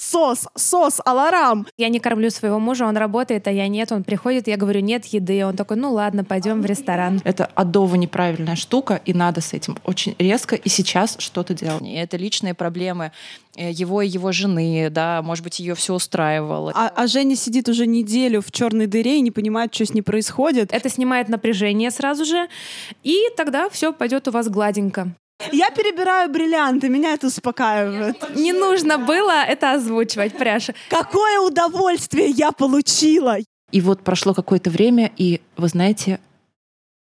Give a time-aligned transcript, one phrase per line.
[0.00, 1.66] сос, сос, аларам.
[1.76, 3.92] Я не кормлю своего мужа, он работает, а я нет.
[3.92, 5.44] Он приходит, я говорю, нет еды.
[5.44, 7.20] Он такой, ну ладно, пойдем в ресторан.
[7.24, 11.82] Это адово неправильная штука, и надо с этим очень резко и сейчас что-то делать.
[11.82, 13.12] И это личные проблемы
[13.56, 16.72] э, его и его жены, да, может быть, ее все устраивало.
[16.74, 20.02] А, а Женя сидит уже неделю в черной дыре и не понимает, что с ней
[20.02, 20.72] происходит.
[20.72, 22.48] Это снимает напряжение сразу же,
[23.02, 25.14] и тогда все пойдет у вас гладенько.
[25.52, 28.34] Я перебираю бриллианты, меня это успокаивает.
[28.34, 30.74] Не нужно было это озвучивать, Пряша.
[30.90, 33.38] Какое удовольствие я получила!
[33.70, 36.20] И вот прошло какое-то время, и, вы знаете,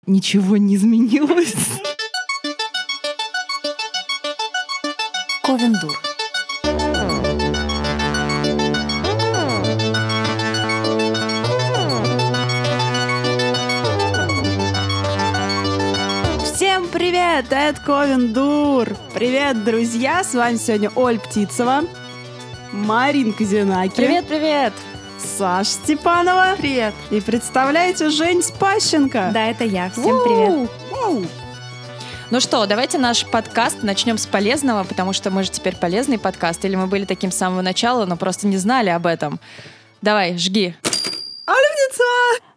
[0.06, 1.54] ничего не изменилось.
[5.42, 6.13] Ковендур.
[16.94, 17.46] Привет!
[17.50, 18.96] Это Ковендур!
[19.14, 20.22] Привет, друзья!
[20.22, 21.82] С вами сегодня Оль Птицева,
[22.70, 23.96] Маринка Зинаки.
[23.96, 24.72] Привет, привет!
[25.18, 26.54] Саш Степанова.
[26.56, 26.94] Привет.
[27.10, 29.30] И представляете, Жень Спащенко.
[29.34, 29.90] Да, это я.
[29.90, 30.70] Всем привет.
[30.92, 31.26] Воу!
[32.30, 36.64] Ну что, давайте наш подкаст начнем с полезного, потому что мы же теперь полезный подкаст,
[36.64, 39.40] или мы были таким с самого начала, но просто не знали об этом.
[40.00, 40.76] Давай, жги.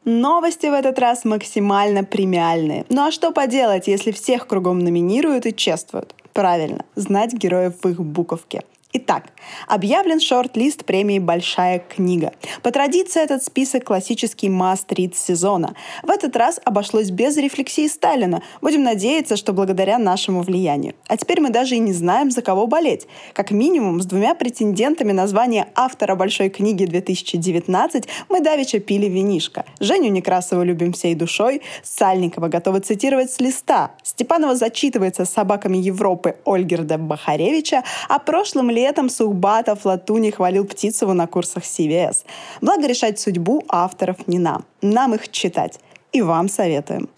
[0.10, 2.86] Новости в этот раз максимально премиальные.
[2.88, 6.16] Ну а что поделать, если всех кругом номинируют и чествуют?
[6.32, 8.64] Правильно, знать героев в их буковке.
[8.94, 9.26] Итак,
[9.68, 12.32] объявлен шорт-лист премии «Большая книга».
[12.64, 15.76] По традиции этот список классический маст-рид сезона.
[16.04, 18.42] В этот раз обошлось без рефлексии Сталина.
[18.62, 20.94] Будем надеяться, что благодаря нашему влиянию.
[21.10, 23.08] А теперь мы даже и не знаем, за кого болеть.
[23.34, 29.66] Как минимум, с двумя претендентами на звание автора «Большой книги 2019» мы давеча пили винишко.
[29.82, 36.38] Женю Некрасову любим всей душой, Сальникова готова цитировать с листа, Степанова зачитывается с собаками Европы
[36.46, 42.18] Ольгерда Бахаревича, а прошлым летом Сухбатов Латуни хвалил Птицеву на курсах CVS.
[42.62, 44.66] Благо решать судьбу авторов не нам.
[44.82, 45.80] Нам их читать.
[46.12, 47.10] И вам советуем.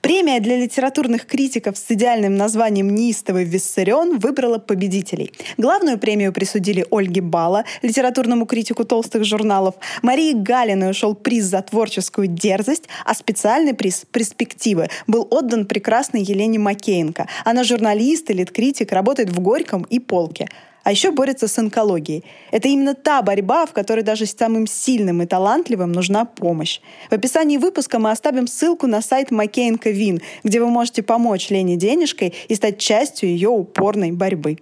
[0.00, 5.32] Премия для литературных критиков с идеальным названием «Неистовый Виссарион» выбрала победителей.
[5.56, 9.74] Главную премию присудили Ольге Бала, литературному критику толстых журналов.
[10.02, 16.58] Марии Галиной ушел приз за творческую дерзость, а специальный приз «Перспективы» был отдан прекрасной Елене
[16.58, 17.26] Макеенко.
[17.44, 20.48] Она журналист и литкритик, работает в Горьком и Полке
[20.84, 22.22] а еще борется с онкологией.
[22.52, 26.80] Это именно та борьба, в которой даже самым сильным и талантливым нужна помощь.
[27.10, 31.76] В описании выпуска мы оставим ссылку на сайт Маккейнка Вин, где вы можете помочь Лене
[31.76, 34.58] денежкой и стать частью ее упорной борьбы.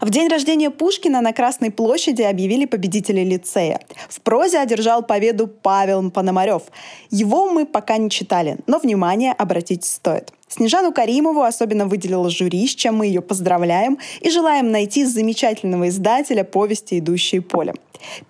[0.00, 3.80] В день рождения Пушкина на Красной площади объявили победителей лицея.
[4.08, 6.62] В прозе одержал победу Павел Пономарев.
[7.10, 10.32] Его мы пока не читали, но внимание обратить стоит.
[10.48, 16.44] Снежану Каримову особенно выделила жюри, с чем мы ее поздравляем и желаем найти замечательного издателя
[16.44, 17.76] повести «Идущие полем».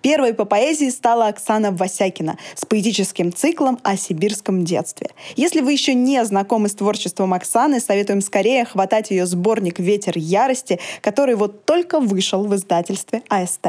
[0.01, 5.09] Первой по поэзии стала Оксана Васякина с поэтическим циклом о сибирском детстве.
[5.35, 10.79] Если вы еще не знакомы с творчеством Оксаны, советуем скорее хватать ее сборник «Ветер ярости»,
[11.01, 13.67] который вот только вышел в издательстве АСТ.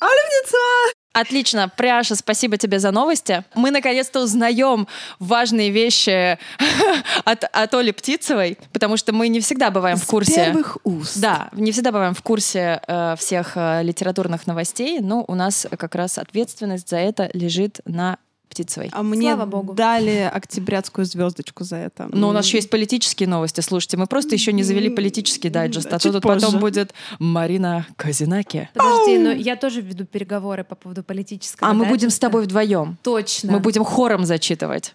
[0.00, 0.97] Альвница!
[1.12, 3.44] Отлично, Пряша, спасибо тебе за новости.
[3.54, 4.86] Мы наконец-то узнаем
[5.18, 6.38] важные вещи
[7.24, 10.32] от, от Оли Птицевой, потому что мы не всегда бываем в курсе.
[10.32, 11.18] С первых уст.
[11.18, 15.94] Да, не всегда бываем в курсе э, всех э, литературных новостей, но у нас как
[15.94, 18.18] раз ответственность за это лежит на
[18.48, 18.88] Птицевой.
[18.92, 19.74] А мне Слава богу.
[19.74, 22.08] дали октябрятскую звездочку за это.
[22.12, 23.60] Но у нас еще есть политические новости.
[23.60, 26.46] Слушайте, мы просто еще не завели политический дайджест, а то тут позже.
[26.46, 28.68] потом будет Марина Казинаки.
[28.74, 31.70] Подожди, но я тоже веду переговоры по поводу политического.
[31.70, 32.96] А мы будем с тобой вдвоем.
[33.02, 33.52] Точно.
[33.52, 34.94] Мы будем хором зачитывать.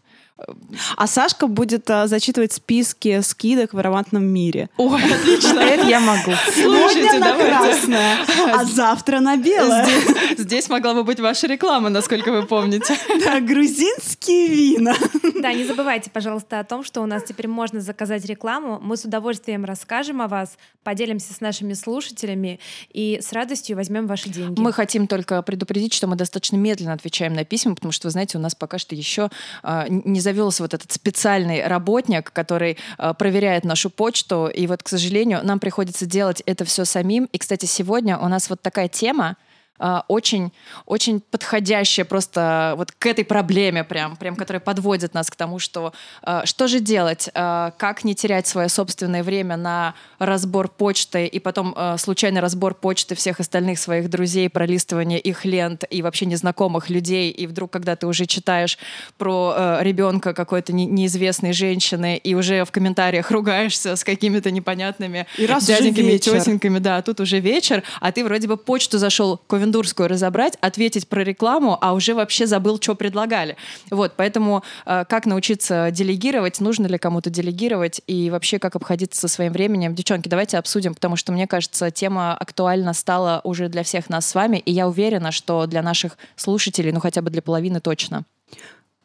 [0.97, 4.69] А Сашка будет а, зачитывать списки скидок в ароматном мире.
[4.77, 5.59] Ой, отлично.
[5.59, 6.31] Это я могу.
[6.55, 8.17] Сегодня на красное,
[8.51, 9.85] а завтра на белое.
[9.85, 12.97] Здесь, здесь могла бы быть ваша реклама, насколько вы помните.
[13.23, 14.95] Да, грузинские вина.
[15.39, 18.79] Да, не забывайте, пожалуйста, о том, что у нас теперь можно заказать рекламу.
[18.81, 22.59] Мы с удовольствием расскажем о вас, поделимся с нашими слушателями
[22.91, 24.59] и с радостью возьмем ваши деньги.
[24.59, 28.37] Мы хотим только предупредить, что мы достаточно медленно отвечаем на письма, потому что, вы знаете,
[28.37, 29.29] у нас пока что еще
[29.61, 34.47] а, не завелся вот этот специальный работник, который а, проверяет нашу почту.
[34.47, 37.25] И вот, к сожалению, нам приходится делать это все самим.
[37.31, 39.37] И, кстати, сегодня у нас вот такая тема.
[39.79, 40.51] А, очень,
[40.85, 45.93] очень подходящая просто вот к этой проблеме прям, прям, которая подводит нас к тому, что
[46.21, 51.39] а, что же делать, а, как не терять свое собственное время на разбор почты и
[51.39, 57.31] потом случайный разбор почты всех остальных своих друзей, пролистывание их лент и вообще незнакомых людей,
[57.31, 58.77] и вдруг, когда ты уже читаешь
[59.17, 65.65] про ребенка какой-то неизвестной женщины и уже в комментариях ругаешься с какими-то непонятными и раз
[65.65, 70.57] дяденьками и тетеньками, да, тут уже вечер, а ты вроде бы почту зашел Ковендурскую разобрать,
[70.59, 73.55] ответить про рекламу, а уже вообще забыл, что предлагали.
[73.89, 79.29] Вот, поэтому э, как научиться делегировать, нужно ли кому-то делегировать и вообще как обходиться со
[79.29, 79.95] своим временем.
[79.95, 84.35] Девчонки, давайте обсудим, потому что мне кажется, тема актуальна стала уже для всех нас с
[84.35, 88.25] вами, и я уверена, что для наших слушателей, ну хотя бы для половины точно.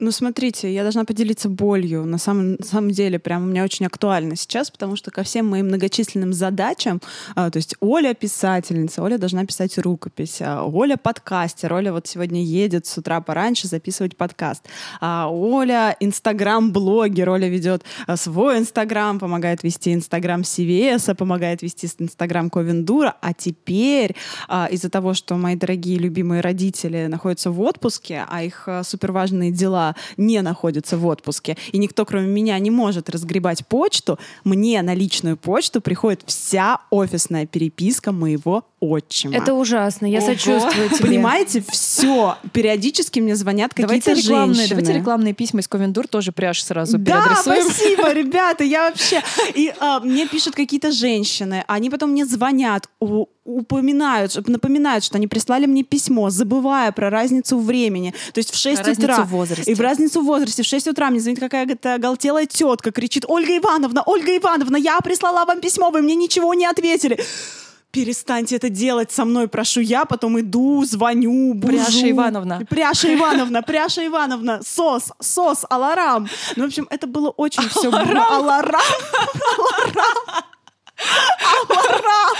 [0.01, 2.05] Ну, смотрите, я должна поделиться болью.
[2.05, 5.47] На самом, на самом деле, прям у меня очень актуально сейчас, потому что ко всем
[5.47, 7.03] моим многочисленным задачам,
[7.35, 12.45] а, то есть Оля писательница, Оля должна писать рукопись, а, Оля подкастер, Оля вот сегодня
[12.45, 14.67] едет с утра пораньше записывать подкаст,
[15.01, 22.51] а, Оля инстаграм-блогер, Оля ведет а, свой инстаграм, помогает вести инстаграм CVS, помогает вести инстаграм
[22.51, 24.15] Ковендура, а теперь
[24.47, 29.51] а, из-за того, что мои дорогие любимые родители находятся в отпуске, а их а, суперважные
[29.51, 34.95] дела не находится в отпуске, и никто, кроме меня, не может разгребать почту, мне на
[34.95, 39.35] личную почту приходит вся офисная переписка моего отчима.
[39.35, 40.29] Это ужасно, я Ого.
[40.29, 41.07] сочувствую тебе.
[41.07, 42.37] Понимаете, все.
[42.53, 44.69] Периодически мне звонят какие-то рекламные, женщины.
[44.69, 49.23] Давайте рекламные письма из Ковендур тоже пряж сразу Да, спасибо, ребята, я вообще...
[49.55, 52.89] И а, мне пишут какие-то женщины, они потом мне звонят,
[53.49, 58.13] упоминают, напоминают, что они прислали мне письмо, забывая про разницу времени.
[58.35, 59.25] То есть в 6 разницу утра.
[59.25, 59.71] В возрасте.
[59.71, 60.63] И в разницу в возрасте.
[60.63, 65.45] В 6 утра мне звонит какая-то оголтелая тетка, кричит, Ольга Ивановна, Ольга Ивановна, я прислала
[65.47, 67.19] вам письмо, вы мне ничего не ответили
[67.91, 71.73] перестаньте это делать со мной, прошу я, потом иду, звоню, бужу.
[71.73, 72.61] Пряша Ивановна.
[72.69, 76.29] Пряша Ивановна, Пряша Ивановна, сос, сос, аларам.
[76.57, 77.89] Ну, в общем, это было очень все...
[77.89, 78.27] Аларам?
[78.31, 78.83] Аларам.
[80.99, 82.37] Аларам!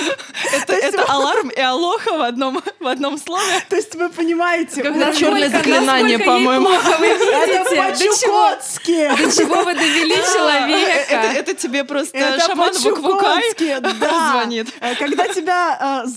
[0.53, 3.63] Это, это аларм и алоха в одном, в одном слове.
[3.69, 4.83] То есть вы понимаете...
[4.83, 6.69] Когда черное заклинание, по-моему.
[6.71, 9.09] Это по-чукотски!
[9.17, 11.39] До чего вы довели человека?
[11.39, 13.43] Это тебе просто шаман Буквукай
[14.33, 14.69] звонит.
[14.81, 16.09] Э, когда тебя э,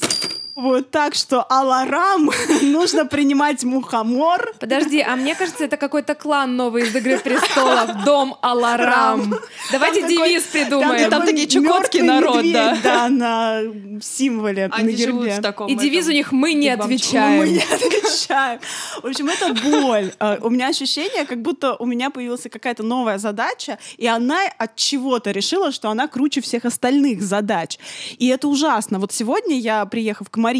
[0.61, 2.29] вот так, что Аларам
[2.61, 4.53] нужно принимать мухомор.
[4.59, 8.03] Подожди, а мне кажется, это какой-то клан новый из «Игры престолов».
[8.05, 9.35] Дом Аларам.
[9.71, 11.09] Давайте девиз придумаем.
[11.09, 12.77] Там такие чукотский народ, да.
[12.83, 13.61] Да, на
[14.01, 17.39] символе, Они живут в таком И девиз у них «Мы не отвечаем».
[17.39, 18.59] Мы не отвечаем.
[19.01, 20.13] В общем, это боль.
[20.19, 24.75] А, у меня ощущение, как будто у меня появилась какая-то новая задача, и она от
[24.75, 27.77] чего-то решила, что она круче всех остальных задач.
[28.17, 28.99] И это ужасно.
[28.99, 30.50] Вот сегодня я, приехав к Мариночке,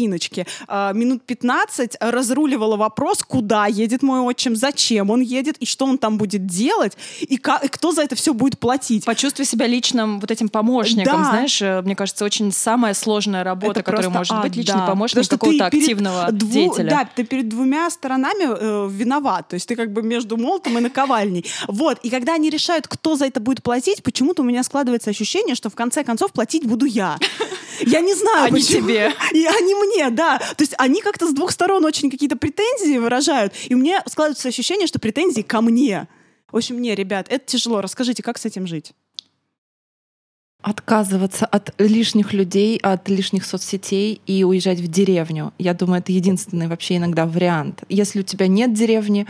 [0.68, 5.98] а, минут 15 разруливала вопрос, куда едет мой отчим, зачем он едет, и что он
[5.98, 9.04] там будет делать, и, как, и кто за это все будет платить.
[9.04, 11.30] Почувствуй себя личным вот этим помощником, да.
[11.30, 14.86] знаешь, э, мне кажется, очень самая сложная работа, это которая может быть, личный да.
[14.86, 16.52] помощник какого-то активного дву...
[16.52, 16.90] деятеля.
[16.90, 20.80] Да, ты перед двумя сторонами э, виноват, то есть ты как бы между молотом и
[20.80, 21.44] наковальней.
[21.68, 25.54] Вот, и когда они решают, кто за это будет платить, почему-то у меня складывается ощущение,
[25.54, 27.18] что в конце концов платить буду я.
[27.80, 28.80] Я не знаю, они почему.
[28.82, 29.12] тебе.
[29.32, 30.38] И они мне, да.
[30.38, 34.86] То есть они как-то с двух сторон очень какие-то претензии выражают, и меня складывается ощущение,
[34.86, 36.08] что претензии ко мне.
[36.50, 37.80] В общем, не, ребят, это тяжело.
[37.80, 38.92] Расскажите, как с этим жить?
[40.60, 45.52] Отказываться от лишних людей, от лишних соцсетей и уезжать в деревню.
[45.58, 47.82] Я думаю, это единственный вообще иногда вариант.
[47.88, 49.26] Если у тебя нет деревни,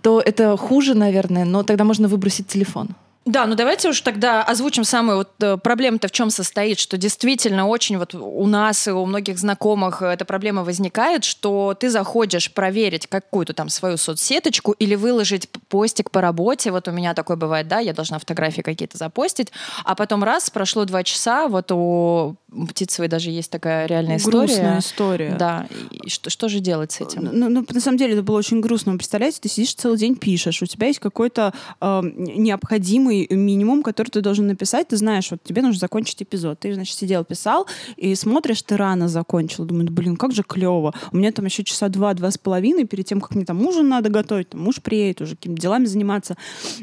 [0.00, 2.96] то это хуже, наверное, но тогда можно выбросить телефон.
[3.24, 7.68] Да, ну давайте уж тогда озвучим самую вот э, проблему-то в чем состоит, что действительно
[7.68, 13.06] очень вот у нас и у многих знакомых эта проблема возникает, что ты заходишь проверить
[13.06, 17.78] какую-то там свою соцсеточку или выложить постик по работе, вот у меня такое бывает, да,
[17.78, 19.52] я должна фотографии какие-то запостить,
[19.84, 22.34] а потом раз, прошло два часа, вот у
[22.68, 24.38] Птицевой даже есть такая реальная история.
[24.38, 25.36] Грустная история.
[25.38, 27.28] Да, и что, что же делать с этим?
[27.32, 28.96] Ну, ну, на самом деле это было очень грустно.
[28.96, 34.20] Представляете, ты сидишь целый день пишешь, у тебя есть какой-то э, необходимый минимум, который ты
[34.20, 34.88] должен написать.
[34.88, 36.60] Ты знаешь, вот тебе нужно закончить эпизод.
[36.60, 37.66] Ты, значит, сидел, писал,
[37.96, 39.64] и смотришь, ты рано закончил.
[39.64, 40.94] Думаю, блин, как же клево.
[41.12, 43.88] У меня там еще часа два, два с половиной, перед тем, как мне там ужин
[43.88, 46.36] надо готовить, там муж приедет уже какими-то делами заниматься.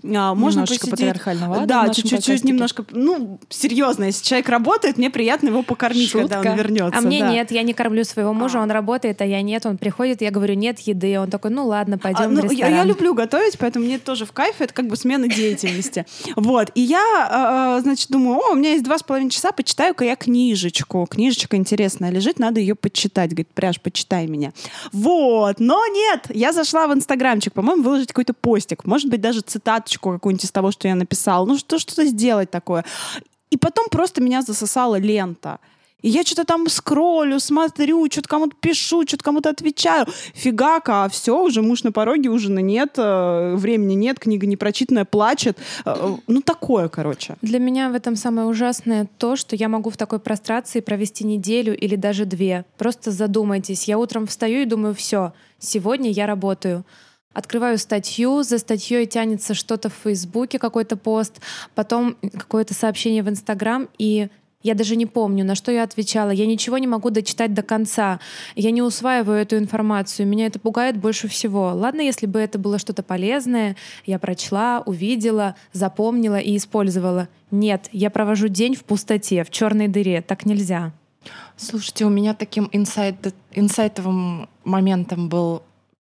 [0.04, 1.14] А, можно Немножечко посидеть.
[1.14, 6.36] патриархального Да, чуть-чуть немножко, ну, серьезно, если человек работает, мне приятно его покормить, Шутка.
[6.36, 7.00] когда он вернется.
[7.00, 7.32] А мне да.
[7.32, 8.64] нет, я не кормлю своего мужа, а.
[8.64, 11.98] он работает, а я нет, он приходит, я говорю, нет еды, он такой, ну ладно,
[11.98, 12.72] пойдем а, ну, в ресторан.
[12.72, 16.06] Я, я люблю готовить, поэтому мне тоже в кайф, это как бы смена деятельности.
[16.36, 20.06] Вот, и я, э, значит, думаю, о, у меня есть два с половиной часа, почитаю-ка
[20.06, 21.06] я книжечку.
[21.10, 23.32] Книжечка интересная лежит, надо ее почитать.
[23.32, 24.54] Говорит, пряж, почитай меня.
[24.94, 30.12] Вот, но нет, я зашла в Инстаграмчик, по-моему, выложить какой-то постик, может быть, даже цитаточку
[30.12, 31.46] какую-нибудь из того, что я написала.
[31.46, 32.86] Ну, что, что-то сделать такое.
[33.50, 35.60] И потом просто меня засосала лента.
[36.02, 40.06] И я что-то там скроллю, смотрю, что-то кому-то пишу, что-то кому-то отвечаю.
[40.34, 45.58] Фигака, а все, уже муж на пороге, ужина нет, э, времени нет, книга непрочитанная, плачет.
[45.86, 47.36] Э, э, ну, такое, короче.
[47.42, 51.78] Для меня в этом самое ужасное то, что я могу в такой прострации провести неделю
[51.78, 52.64] или даже две.
[52.78, 53.84] Просто задумайтесь.
[53.86, 56.86] Я утром встаю и думаю, все, сегодня я работаю.
[57.34, 61.40] Открываю статью, за статьей тянется что-то в Фейсбуке, какой-то пост,
[61.76, 64.30] потом какое-то сообщение в Инстаграм, и
[64.62, 66.32] я даже не помню, на что я отвечала.
[66.32, 68.20] Я ничего не могу дочитать до конца.
[68.56, 70.28] Я не усваиваю эту информацию.
[70.28, 71.72] Меня это пугает больше всего.
[71.74, 77.30] Ладно, если бы это было что-то полезное, я прочла, увидела, запомнила и использовала.
[77.52, 80.22] Нет, я провожу день в пустоте, в черной дыре.
[80.22, 80.92] Так нельзя.
[81.56, 85.64] Слушайте, у меня таким инсайт, инсайтовым моментом был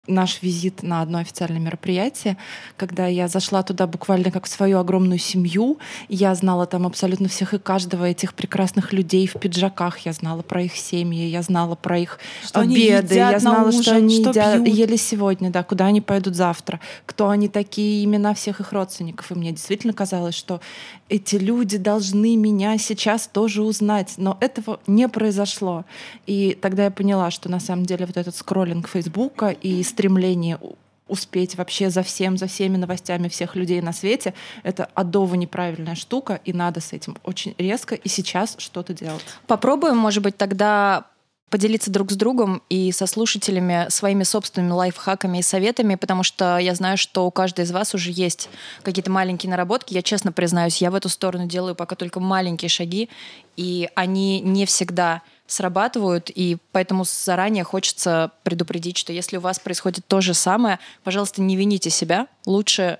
[0.07, 2.37] наш визит на одно официальное мероприятие,
[2.77, 5.77] когда я зашла туда буквально как в свою огромную семью.
[6.09, 9.99] Я знала там абсолютно всех и каждого этих прекрасных людей в пиджаках.
[9.99, 13.95] Я знала про их семьи, я знала про их что обеды, я знала, ужин, что
[13.95, 18.59] они что едят, ели сегодня, да, куда они пойдут завтра, кто они такие, имена всех
[18.59, 19.31] их родственников.
[19.31, 20.61] И мне действительно казалось, что
[21.09, 24.15] эти люди должны меня сейчас тоже узнать.
[24.17, 25.85] Но этого не произошло.
[26.25, 30.59] И тогда я поняла, что на самом деле вот этот скроллинг Фейсбука и стремление
[31.07, 34.33] успеть вообще за всем, за всеми новостями всех людей на свете,
[34.63, 39.23] это адово неправильная штука, и надо с этим очень резко и сейчас что-то делать.
[39.47, 41.05] Попробуем, может быть, тогда
[41.51, 46.73] поделиться друг с другом и со слушателями своими собственными лайфхаками и советами, потому что я
[46.73, 48.49] знаю, что у каждой из вас уже есть
[48.81, 49.93] какие-то маленькие наработки.
[49.93, 53.09] Я честно признаюсь, я в эту сторону делаю пока только маленькие шаги,
[53.55, 60.05] и они не всегда срабатывают, и поэтому заранее хочется предупредить, что если у вас происходит
[60.07, 62.99] то же самое, пожалуйста, не вините себя, лучше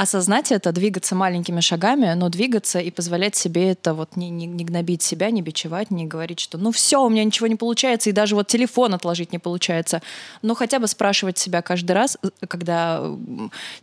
[0.00, 4.64] осознать это, двигаться маленькими шагами, но двигаться и позволять себе это вот не, не, не
[4.64, 8.14] гнобить себя, не бичевать, не говорить, что ну все, у меня ничего не получается, и
[8.14, 10.00] даже вот телефон отложить не получается.
[10.40, 13.04] Но хотя бы спрашивать себя каждый раз, э, когда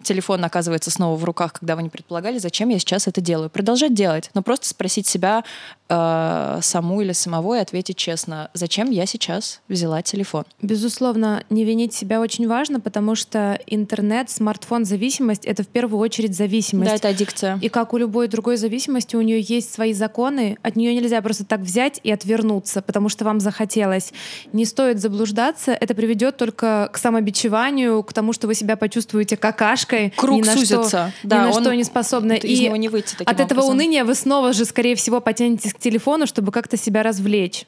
[0.02, 3.52] телефон оказывается снова в руках, когда вы не предполагали, зачем я сейчас это делаю.
[3.52, 5.44] Продолжать делать, но просто спросить себя
[5.90, 10.46] э, саму или самого и ответить честно, зачем я сейчас взяла телефон.
[10.62, 16.36] Безусловно, не винить себя очень важно, потому что интернет, смартфон, зависимость— это в первую очередь
[16.36, 16.92] зависимость.
[16.92, 17.60] Да, это аддикция.
[17.62, 21.46] И как у любой другой зависимости, у нее есть свои законы, от нее нельзя просто
[21.46, 24.14] так взять и отвернуться, потому что вам захотелось.
[24.54, 30.14] Не стоит заблуждаться, это приведет только к самобичеванию, к тому, что вы себя почувствуете какашкой.
[30.16, 30.88] Круг ни на сузится.
[30.88, 32.38] Что, да, ни на что не способны.
[32.38, 33.72] Из и него не выйти от этого образом.
[33.72, 37.66] уныния вы снова же, скорее всего, потянетесь телефону, чтобы как-то себя развлечь.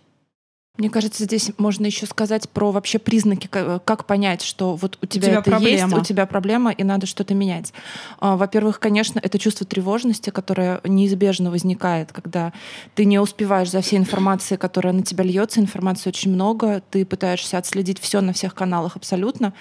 [0.79, 5.27] Мне кажется, здесь можно еще сказать про вообще признаки, как понять, что вот у тебя,
[5.27, 5.89] у тебя это проблема.
[5.89, 7.73] есть, у тебя проблема, и надо что-то менять.
[8.19, 12.53] А, во-первых, конечно, это чувство тревожности, которое неизбежно возникает, когда
[12.95, 15.59] ты не успеваешь за всей информацией, которая на тебя льется.
[15.59, 19.53] Информации очень много, ты пытаешься отследить все на всех каналах абсолютно,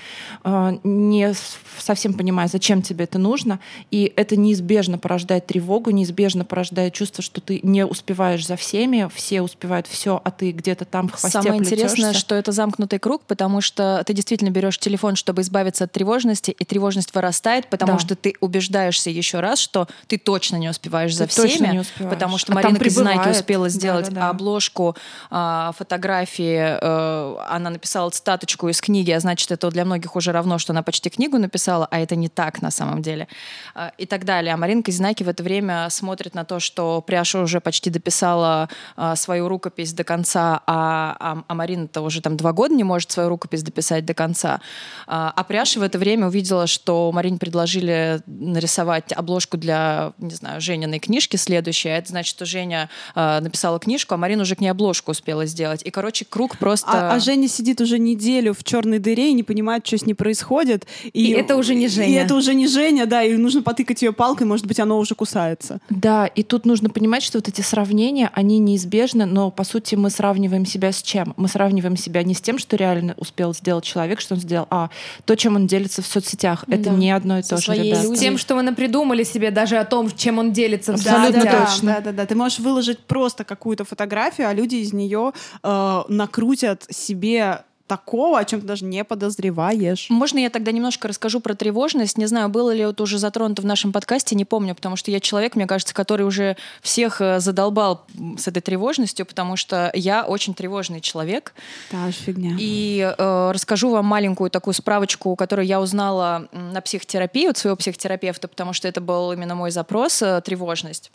[0.44, 1.34] а, не
[1.78, 3.58] совсем понимая, зачем тебе это нужно.
[3.90, 9.42] И это неизбежно порождает тревогу, неизбежно порождает чувство, что ты не успеваешь за всеми, все
[9.42, 11.74] успевают все, а ты где-то там в хвосте Самое плетешься.
[11.74, 16.50] интересное, что это замкнутый круг, потому что ты действительно берешь телефон, чтобы избавиться от тревожности,
[16.50, 17.98] и тревожность вырастает, потому да.
[17.98, 22.52] что ты убеждаешься еще раз, что ты точно не успеваешь ты за всеми, потому что
[22.52, 24.30] а Марина Казинаки успела сделать да, да, да.
[24.30, 24.96] обложку
[25.30, 30.58] э, фотографии, э, она написала статочку из книги, а значит, это для многих уже равно,
[30.58, 33.28] что она почти книгу написала, а это не так на самом деле,
[33.74, 34.54] э, и так далее.
[34.54, 39.14] А Марина Казинаки в это время смотрит на то, что Пряша уже почти дописала э,
[39.16, 43.28] свою рукопись до конца, а а, а, Марина-то уже там два года не может свою
[43.28, 44.60] рукопись дописать до конца.
[45.06, 50.60] А, а Пряша в это время увидела, что Марине предложили нарисовать обложку для, не знаю,
[50.60, 51.88] Жениной книжки следующей.
[51.88, 55.46] А это значит, что Женя а, написала книжку, а Марина уже к ней обложку успела
[55.46, 55.82] сделать.
[55.84, 56.90] И, короче, круг просто...
[56.92, 60.14] А, а Женя сидит уже неделю в черной дыре и не понимает, что с ней
[60.14, 60.86] происходит.
[61.12, 62.08] И, и это уже не Женя.
[62.08, 65.14] И это уже не Женя, да, и нужно потыкать ее палкой, может быть, оно уже
[65.14, 65.80] кусается.
[65.90, 70.10] Да, и тут нужно понимать, что вот эти сравнения, они неизбежны, но, по сути, мы
[70.10, 71.34] сравниваем себя себя с чем?
[71.36, 74.90] Мы сравниваем себя не с тем, что реально успел сделать человек, что он сделал, а
[75.24, 76.64] то, чем он делится в соцсетях.
[76.68, 76.90] Это да.
[76.90, 78.14] не одно и то же, ребята.
[78.14, 81.70] С тем, что вы напридумали себе даже о том, чем он делится Абсолютно в соцсетях.
[81.70, 81.92] точно.
[81.94, 82.26] Да, да, да.
[82.26, 85.32] Ты можешь выложить просто какую-то фотографию, а люди из нее
[85.62, 90.06] э, накрутят себе такого, о чем ты даже не подозреваешь.
[90.10, 92.18] Можно я тогда немножко расскажу про тревожность?
[92.18, 95.18] Не знаю, было ли это уже затронуто в нашем подкасте, не помню, потому что я
[95.18, 100.54] человек, мне кажется, который уже всех э, задолбал с этой тревожностью, потому что я очень
[100.54, 101.54] тревожный человек.
[101.90, 102.56] Же фигня.
[102.58, 108.48] И э, расскажу вам маленькую такую справочку, которую я узнала на психотерапии от своего психотерапевта,
[108.48, 111.10] потому что это был именно мой запрос э, тревожность.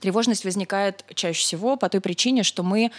[0.00, 2.90] Тревожность возникает чаще всего по той причине, что мы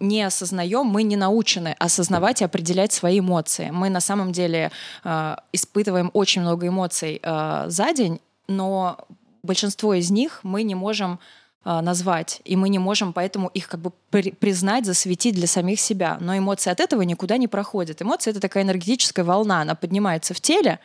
[0.00, 3.70] не осознаем, мы не научены осознавать и определять свои эмоции.
[3.70, 4.70] Мы на самом деле
[5.04, 8.98] э, испытываем очень много эмоций э, за день, но
[9.42, 11.18] большинство из них мы не можем
[11.64, 15.78] э, назвать, и мы не можем поэтому их как бы при признать, засветить для самих
[15.80, 16.16] себя.
[16.20, 18.00] Но эмоции от этого никуда не проходят.
[18.00, 20.80] Эмоции— это такая энергетическая волна, она поднимается в теле,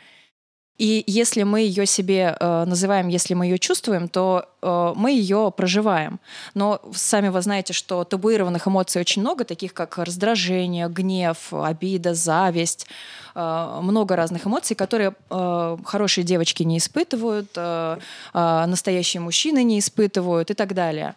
[0.77, 5.53] и если мы ее себе э, называем, если мы ее чувствуем, то э, мы ее
[5.56, 6.20] проживаем.
[6.56, 12.88] Но сами вы знаете, что табуированных эмоций очень много, таких как раздражение, гнев, обида, зависть,
[13.36, 17.98] э, много разных эмоций, которые э, хорошие девочки не испытывают, э,
[18.34, 21.13] э, настоящие мужчины не испытывают и так далее.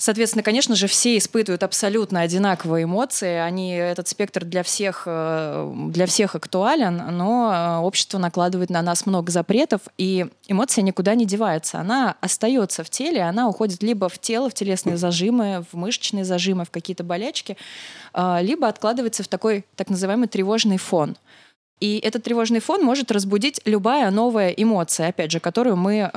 [0.00, 3.34] Соответственно, конечно же, все испытывают абсолютно одинаковые эмоции.
[3.34, 9.04] Они, этот спектр для всех, э, для всех актуален, но э, общество накладывает на нас
[9.04, 11.80] много запретов, и эмоция никуда не девается.
[11.80, 16.64] Она остается в теле, она уходит либо в тело, в телесные зажимы, в мышечные зажимы,
[16.64, 17.58] в какие-то болячки,
[18.14, 21.18] э, либо откладывается в такой так называемый тревожный фон.
[21.78, 26.10] И этот тревожный фон может разбудить любая новая эмоция, опять же, которую мы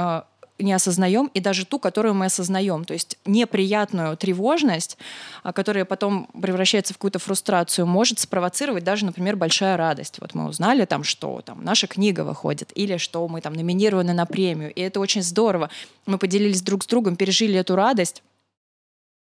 [0.60, 2.86] не осознаем, и даже ту, которую мы осознаем.
[2.86, 4.98] То есть неприятную тревожность,
[5.42, 10.18] а, которая потом превращается в какую-то фрустрацию, может спровоцировать даже, например, большая радость.
[10.20, 14.26] Вот мы узнали там, что там наша книга выходит, или что мы там номинированы на
[14.26, 15.70] премию, и это очень здорово.
[16.06, 18.22] Мы поделились друг с другом, пережили эту радость,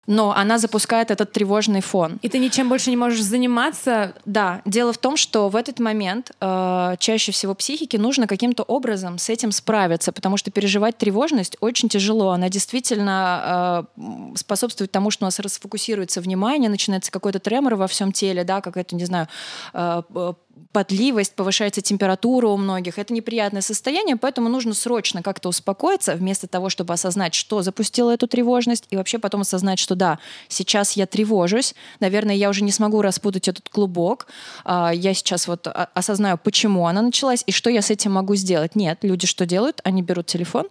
[0.08, 2.20] но она запускает этот тревожный фон.
[2.22, 4.14] И ты ничем больше не можешь заниматься.
[4.26, 9.18] Да, дело в том, что в этот момент э, чаще всего психике нужно каким-то образом
[9.18, 12.30] с этим справиться, потому что переживать тревожность очень тяжело.
[12.30, 18.14] Она действительно э, способствует тому, что у нас расфокусируется внимание, начинается какой-то тремор во всем
[18.14, 19.28] теле, да, какая-то, не знаю,
[19.74, 20.02] э,
[20.72, 23.00] потливость, повышается температура у многих.
[23.00, 28.28] Это неприятное состояние, поэтому нужно срочно как-то успокоиться, вместо того, чтобы осознать, что запустило эту
[28.28, 33.02] тревожность, и вообще потом осознать, что да, сейчас я тревожусь, наверное, я уже не смогу
[33.02, 34.28] распутать этот клубок,
[34.66, 38.76] а, я сейчас вот осознаю, почему она началась и что я с этим могу сделать.
[38.76, 39.82] Нет, люди что делают?
[39.84, 40.68] Они берут телефон,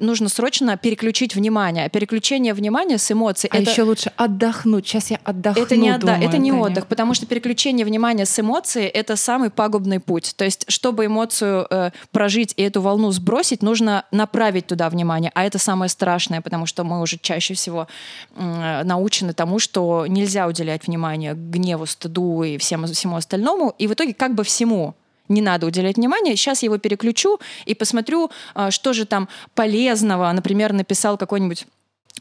[0.00, 1.88] нужно срочно переключить внимание.
[1.88, 3.48] Переключение внимания с эмоций.
[3.52, 3.70] А это...
[3.70, 4.86] еще лучше отдохнуть.
[4.86, 5.62] Сейчас я отдохну.
[5.62, 6.14] Это не, отда...
[6.14, 10.34] думаю, это не да, отдых, потому что переключение внимания с эмоций— это самый пагубный путь.
[10.36, 15.30] То есть, чтобы эмоцию э, прожить и эту волну сбросить, нужно направить туда внимание.
[15.34, 17.88] А это самое страшное, потому что мы уже чаще всего
[18.34, 23.74] э, научены тому, что нельзя уделять внимание гневу, стыду и всем, всему остальному.
[23.78, 24.94] И в итоге как бы всему
[25.28, 26.36] не надо уделять внимание.
[26.36, 31.66] Сейчас я его переключу и посмотрю, а, что же там полезного, например, написал какой-нибудь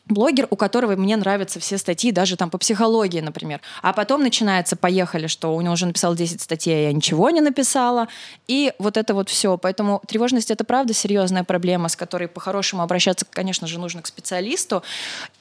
[0.07, 3.61] блогер, у которого мне нравятся все статьи, даже там по психологии, например.
[3.81, 7.41] А потом начинается «поехали», что у него уже написал 10 статей, а я ничего не
[7.41, 8.07] написала.
[8.47, 9.57] И вот это вот все.
[9.57, 14.83] Поэтому тревожность— это правда серьезная проблема, с которой по-хорошему обращаться, конечно же, нужно к специалисту.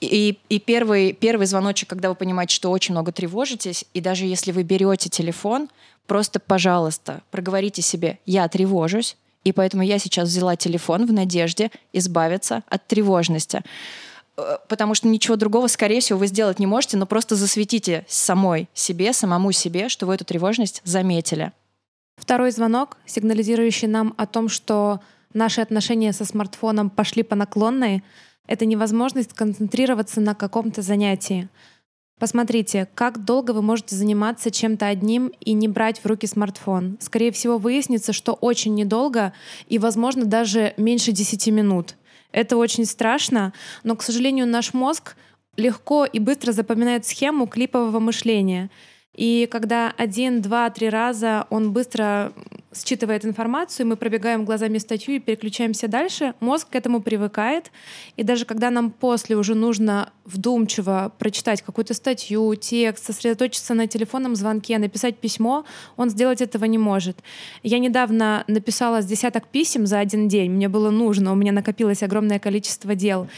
[0.00, 4.52] И, и первый, первый звоночек, когда вы понимаете, что очень много тревожитесь, и даже если
[4.52, 5.68] вы берете телефон,
[6.06, 12.62] просто, пожалуйста, проговорите себе «я тревожусь», и поэтому я сейчас взяла телефон в надежде избавиться
[12.68, 13.62] от тревожности.
[14.36, 18.68] Э, потому что ничего другого, скорее всего, вы сделать не можете, но просто засветите самой
[18.74, 21.52] себе, самому себе, что вы эту тревожность заметили.
[22.16, 25.00] Второй звонок, сигнализирующий нам о том, что
[25.32, 28.02] наши отношения со смартфоном пошли по наклонной,
[28.46, 31.48] это невозможность концентрироваться на каком-то занятии.
[32.18, 36.96] Посмотрите, как долго вы можете заниматься чем-то одним и не брать в руки смартфон.
[37.00, 39.32] Скорее всего, выяснится, что очень недолго
[39.68, 41.96] и, возможно, даже меньше 10 минут.
[42.30, 45.16] Это очень страшно, но, к сожалению, наш мозг
[45.56, 48.70] легко и быстро запоминает схему клипового мышления—
[49.14, 52.32] и когда один, два, три раза он быстро
[52.74, 57.70] считывает информацию, мы пробегаем глазами статью и переключаемся дальше, мозг к этому привыкает.
[58.16, 64.34] И даже когда нам после уже нужно вдумчиво прочитать какую-то статью, текст, сосредоточиться на телефонном
[64.34, 65.64] звонке, написать письмо,
[65.96, 67.18] он сделать этого не может.
[67.62, 70.50] Я недавно написала с десяток писем за один день.
[70.50, 73.28] Мне было нужно, у меня накопилось огромное количество дел.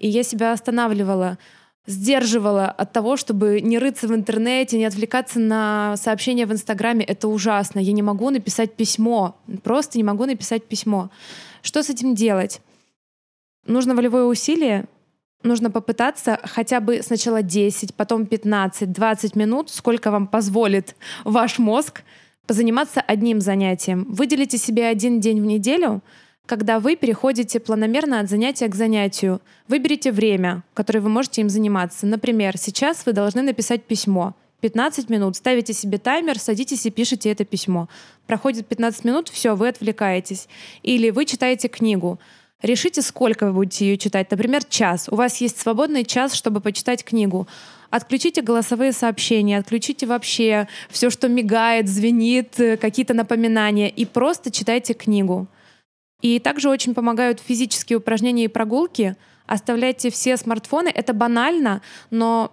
[0.00, 1.38] И я себя останавливала
[1.86, 7.04] сдерживала от того, чтобы не рыться в интернете, не отвлекаться на сообщения в Инстаграме.
[7.04, 7.78] Это ужасно.
[7.78, 9.36] Я не могу написать письмо.
[9.62, 11.10] Просто не могу написать письмо.
[11.62, 12.60] Что с этим делать?
[13.66, 14.86] Нужно волевое усилие,
[15.42, 22.02] нужно попытаться хотя бы сначала 10, потом 15, 20 минут, сколько вам позволит ваш мозг,
[22.46, 24.04] позаниматься одним занятием.
[24.08, 26.02] Выделите себе один день в неделю,
[26.46, 29.40] когда вы переходите планомерно от занятия к занятию.
[29.68, 32.06] Выберите время, которое вы можете им заниматься.
[32.06, 34.34] Например, сейчас вы должны написать письмо.
[34.60, 37.88] 15 минут, ставите себе таймер, садитесь и пишете это письмо.
[38.26, 40.48] Проходит 15 минут, все, вы отвлекаетесь.
[40.82, 42.18] Или вы читаете книгу.
[42.62, 44.30] Решите, сколько вы будете ее читать.
[44.30, 45.08] Например, час.
[45.10, 47.46] У вас есть свободный час, чтобы почитать книгу.
[47.90, 54.94] Отключите голосовые сообщения, отключите вообще все, что мигает, звенит, э, какие-то напоминания, и просто читайте
[54.94, 55.46] книгу.
[56.20, 59.16] И также очень помогают физические упражнения и прогулки.
[59.46, 60.88] Оставляйте все смартфоны.
[60.88, 62.50] Это банально, но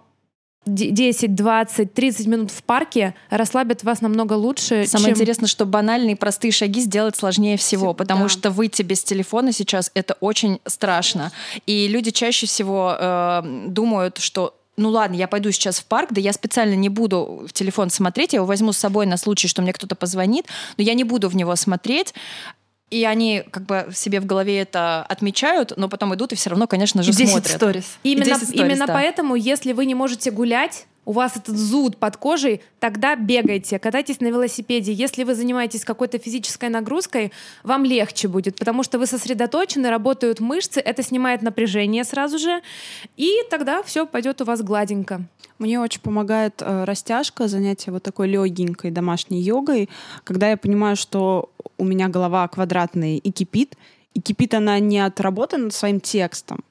[0.66, 4.86] 10, 20, 30 минут в парке расслабят вас намного лучше.
[4.86, 5.14] Самое чем...
[5.14, 8.28] интересное, что банальные простые шаги сделать сложнее всего, потому Да.
[8.28, 11.32] что выйти без телефона сейчас это очень страшно.
[11.66, 16.20] И люди чаще всего э, думают, что ну ладно, я пойду сейчас в парк, да
[16.20, 19.60] я специально не буду в телефон смотреть, я его возьму с собой на случай, что
[19.60, 20.46] мне кто-то позвонит,
[20.78, 22.14] но я не буду в него смотреть.
[22.92, 26.66] И они как бы себе в голове это отмечают, но потом идут и все равно,
[26.66, 27.56] конечно же, 10 смотрят.
[27.56, 27.98] сторис.
[28.02, 28.92] Именно, 10 stories, именно да.
[28.92, 34.20] поэтому, если вы не можете гулять, у вас этот зуд под кожей, тогда бегайте, катайтесь
[34.20, 34.92] на велосипеде.
[34.92, 37.32] Если вы занимаетесь какой-то физической нагрузкой,
[37.64, 42.60] вам легче будет, потому что вы сосредоточены, работают мышцы, это снимает напряжение сразу же,
[43.16, 45.22] и тогда все пойдет у вас гладенько.
[45.58, 49.88] Мне очень помогает э, растяжка, занятие вот такой легенькой домашней йогой,
[50.24, 51.50] когда я понимаю, что
[51.82, 53.76] у меня голова квадратная и кипит,
[54.14, 56.62] и кипит она не от работы над своим текстом,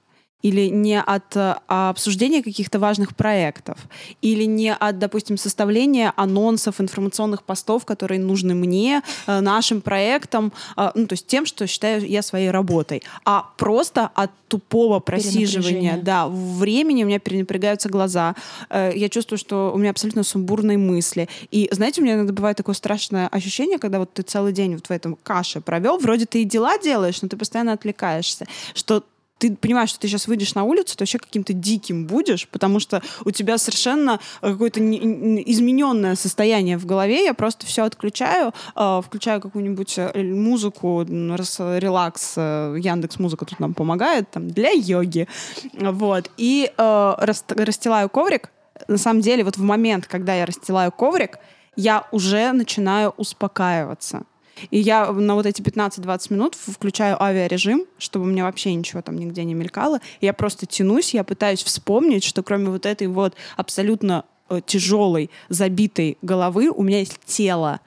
[0.41, 3.77] или не от э, обсуждения каких-то важных проектов,
[4.21, 10.91] или не от, допустим, составления анонсов, информационных постов, которые нужны мне, э, нашим проектам, э,
[10.95, 16.27] ну, то есть тем, что считаю я своей работой, а просто от тупого просиживания, да,
[16.27, 18.35] времени у меня перенапрягаются глаза,
[18.69, 21.29] я чувствую, что у меня абсолютно сумбурные мысли.
[21.51, 24.87] И знаете, у меня иногда бывает такое страшное ощущение, когда вот ты целый день вот
[24.87, 29.05] в этом каше провел, вроде ты и дела делаешь, но ты постоянно отвлекаешься, что
[29.41, 33.01] ты понимаешь, что ты сейчас выйдешь на улицу, ты вообще каким-то диким будешь, потому что
[33.25, 37.25] у тебя совершенно э, какое-то не- не- измененное состояние в голове.
[37.25, 44.29] Я просто все отключаю, э, включаю какую-нибудь э, музыку, релакс, Яндекс Музыка тут нам помогает,
[44.29, 45.27] там, для йоги.
[45.73, 46.29] Вот.
[46.37, 48.51] И э, рас- расстилаю коврик.
[48.87, 51.39] На самом деле, вот в момент, когда я расстилаю коврик,
[51.75, 54.23] я уже начинаю успокаиваться.
[54.69, 59.17] И я на вот эти 15-20 минут включаю авиарежим, чтобы у меня вообще ничего там
[59.17, 59.99] нигде не мелькало.
[60.19, 66.17] Я просто тянусь, я пытаюсь вспомнить, что кроме вот этой вот абсолютно э, тяжелой, забитой
[66.21, 67.79] головы у меня есть тело.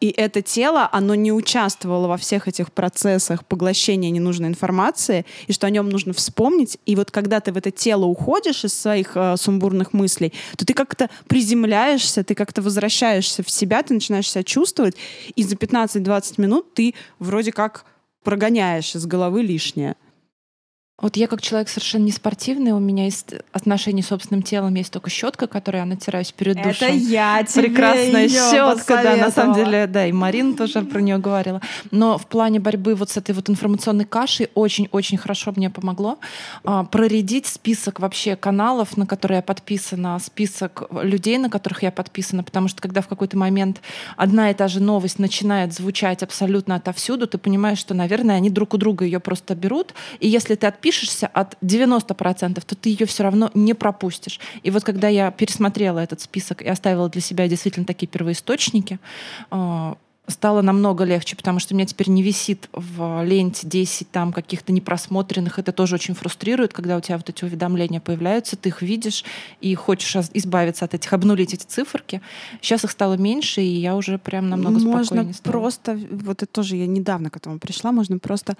[0.00, 5.66] И это тело, оно не участвовало во всех этих процессах поглощения ненужной информации, и что
[5.66, 6.78] о нем нужно вспомнить.
[6.86, 10.72] И вот когда ты в это тело уходишь из своих э, сумбурных мыслей, то ты
[10.72, 14.96] как-то приземляешься, ты как-то возвращаешься в себя, ты начинаешь себя чувствовать,
[15.34, 17.84] и за 15-20 минут ты вроде как
[18.22, 19.96] прогоняешь из головы лишнее.
[21.00, 24.92] Вот я как человек совершенно не спортивный, у меня есть отношения с собственным телом, есть
[24.92, 26.88] только щетка, которой я натираюсь перед душем.
[26.96, 31.62] я Прекрасная щетка, да, на самом деле, да, и Марина тоже про нее говорила.
[31.92, 36.18] Но в плане борьбы вот с этой вот информационной кашей очень-очень хорошо мне помогло
[36.64, 42.42] а, проредить список вообще каналов, на которые я подписана, список людей, на которых я подписана,
[42.42, 43.82] потому что когда в какой-то момент
[44.16, 48.74] одна и та же новость начинает звучать абсолютно отовсюду, ты понимаешь, что, наверное, они друг
[48.74, 50.87] у друга ее просто берут, и если ты отпишешься
[51.32, 54.40] от 90%, то ты ее все равно не пропустишь.
[54.62, 58.98] И вот когда я пересмотрела этот список и оставила для себя действительно такие первоисточники,
[59.50, 59.94] э,
[60.28, 64.72] стало намного легче, потому что у меня теперь не висит в ленте 10 там каких-то
[64.72, 65.58] непросмотренных.
[65.58, 69.24] Это тоже очень фрустрирует, когда у тебя вот эти уведомления появляются, ты их видишь
[69.60, 72.20] и хочешь избавиться от этих, обнулить эти циферки.
[72.60, 75.52] Сейчас их стало меньше, и я уже прям намного можно спокойнее стала.
[75.52, 78.56] просто, вот это тоже я недавно к этому пришла, можно просто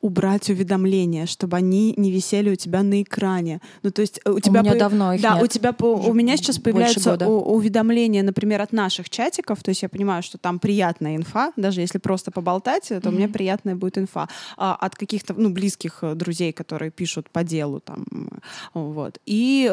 [0.00, 3.60] убрать уведомления, чтобы они не висели у тебя на экране.
[3.82, 4.60] Ну, то есть э, у тебя...
[4.62, 5.42] меня по- давно их Да, нет.
[5.42, 9.82] у тебя по- у меня сейчас появляются у- уведомления, например, от наших чатиков, то есть
[9.82, 13.98] я понимаю, что там приятная инфа, даже если просто поболтать, то у меня приятная будет
[13.98, 14.28] инфа.
[14.56, 18.38] А от каких-то, ну, близких э, друзей, которые пишут по делу там, э,
[18.74, 19.18] вот.
[19.26, 19.68] И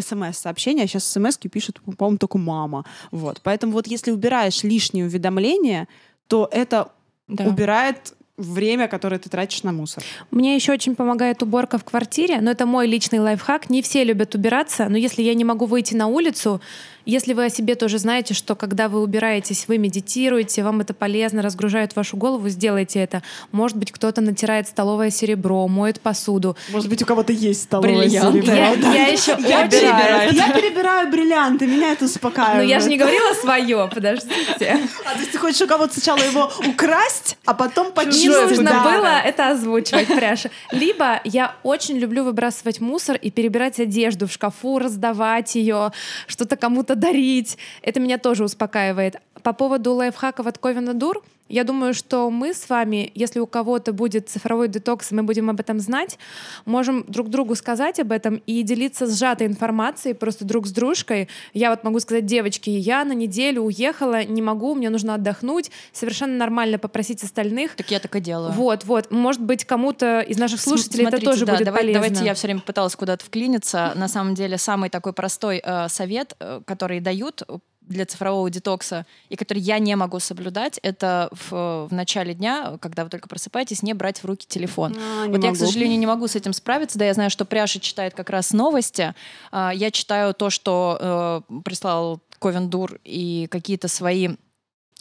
[0.00, 2.84] смс-сообщения, а сейчас смс пишут, по-моему, только мама.
[3.10, 3.40] Вот.
[3.42, 5.88] Поэтому вот если убираешь лишние уведомления,
[6.26, 6.90] то это
[7.28, 7.44] Да.
[7.46, 10.02] убирает время, которое ты тратишь на мусор.
[10.30, 13.70] Мне еще очень помогает уборка в квартире, но это мой личный лайфхак.
[13.70, 16.60] Не все любят убираться, но если я не могу выйти на улицу,
[17.10, 21.42] Если вы о себе тоже знаете, что когда вы убираетесь, вы медитируете, вам это полезно,
[21.42, 23.20] разгружает вашу голову, сделайте это.
[23.50, 26.56] Может быть, кто-то натирает столовое серебро, моет посуду.
[26.70, 28.42] Может быть, у кого-то есть столовое Бриллианты.
[28.42, 28.54] серебро.
[28.54, 28.92] Я, да.
[28.92, 32.68] я еще Я перебираю, я перебираю бриллианты, меня это Но успокаивает.
[32.68, 34.78] я же не говорила свое, подождите.
[35.04, 38.70] А, то есть ты хочешь у кого-то сначала его украсть, а потом по Не нужно
[38.70, 38.84] да.
[38.84, 40.50] было это озвучивать, Пряша.
[40.70, 45.90] Либо я очень люблю выбрасывать мусор и перебирать одежду в шкафу, раздавать ее,
[46.28, 47.58] что-то кому-то дарить.
[47.82, 49.16] Это меня тоже успокаивает.
[49.42, 53.92] По поводу лайфхаков от Ковина Дур, я думаю, что мы с вами, если у кого-то
[53.92, 56.18] будет цифровой детокс, мы будем об этом знать,
[56.64, 61.28] можем друг другу сказать об этом и делиться сжатой информацией просто друг с дружкой.
[61.52, 65.70] Я вот могу сказать, девочки, я на неделю уехала, не могу, мне нужно отдохнуть.
[65.92, 67.74] Совершенно нормально попросить остальных.
[67.74, 68.52] Так я так и делаю.
[68.52, 69.10] Вот, вот.
[69.10, 72.00] Может быть, кому-то из наших слушателей это Смотрите, тоже да, будет давай- полезно.
[72.02, 73.92] Давайте я все время пыталась куда-то вклиниться.
[73.96, 77.42] На самом деле самый такой простой э, совет, э, который дают
[77.90, 83.04] для цифрового детокса и который я не могу соблюдать, это в, в начале дня, когда
[83.04, 84.96] вы только просыпаетесь, не брать в руки телефон.
[84.96, 85.56] А, вот я, к могу.
[85.56, 86.98] сожалению, не могу с этим справиться.
[86.98, 89.14] Да, я знаю, что Пряша читает как раз новости.
[89.50, 94.30] А, Я читаю то, что э, прислал Ковендур и какие-то свои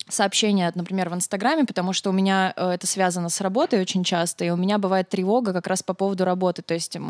[0.07, 4.45] сообщения, например, в Инстаграме, потому что у меня э, это связано с работой очень часто,
[4.45, 6.62] и у меня бывает тревога как раз по поводу работы.
[6.62, 7.01] То есть э,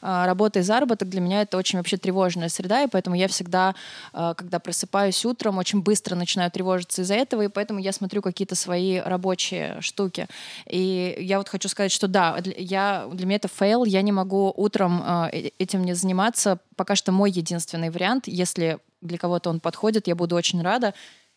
[0.00, 3.74] работа и заработок для меня это очень вообще тревожная среда, и поэтому я всегда,
[4.12, 8.54] э, когда просыпаюсь утром, очень быстро начинаю тревожиться из-за этого, и поэтому я смотрю какие-то
[8.54, 10.26] свои рабочие штуки.
[10.66, 14.52] И я вот хочу сказать, что да, я, для меня это fail, я не могу
[14.56, 16.58] утром э- этим не заниматься.
[16.76, 20.94] Пока что мой единственный вариант, если для кого-то он подходит, я буду очень рада.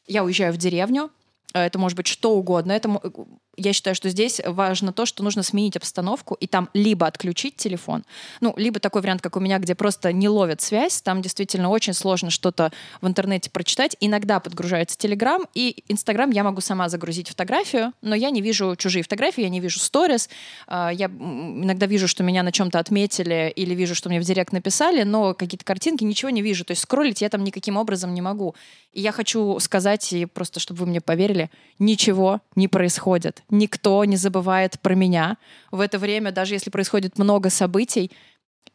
[0.07, 1.11] Я уезжаю в деревню,
[1.53, 2.71] э, это может быть что угодно.
[2.71, 3.01] Это,
[3.57, 8.03] я считаю, что здесь важно то, что нужно сменить обстановку и там либо отключить телефон,
[8.39, 11.93] ну, либо такой вариант, как у меня, где просто не ловят связь, там действительно очень
[11.93, 13.97] сложно что-то в интернете прочитать.
[13.99, 19.03] Иногда подгружается Телеграм, и Инстаграм я могу сама загрузить фотографию, но я не вижу чужие
[19.03, 20.29] фотографии, я не вижу сторис.
[20.67, 24.53] А, Я иногда вижу, что меня на чем-то отметили, или вижу, что мне в директ
[24.53, 26.65] написали, но какие-то картинки, ничего не вижу.
[26.65, 28.55] То есть скроллить я там никаким образом не могу.
[28.93, 33.40] И я хочу сказать, и просто чтобы вы мне поверили, ничего не происходит.
[33.49, 35.37] Никто не забывает про меня.
[35.71, 38.11] В это время, даже если происходит много событий,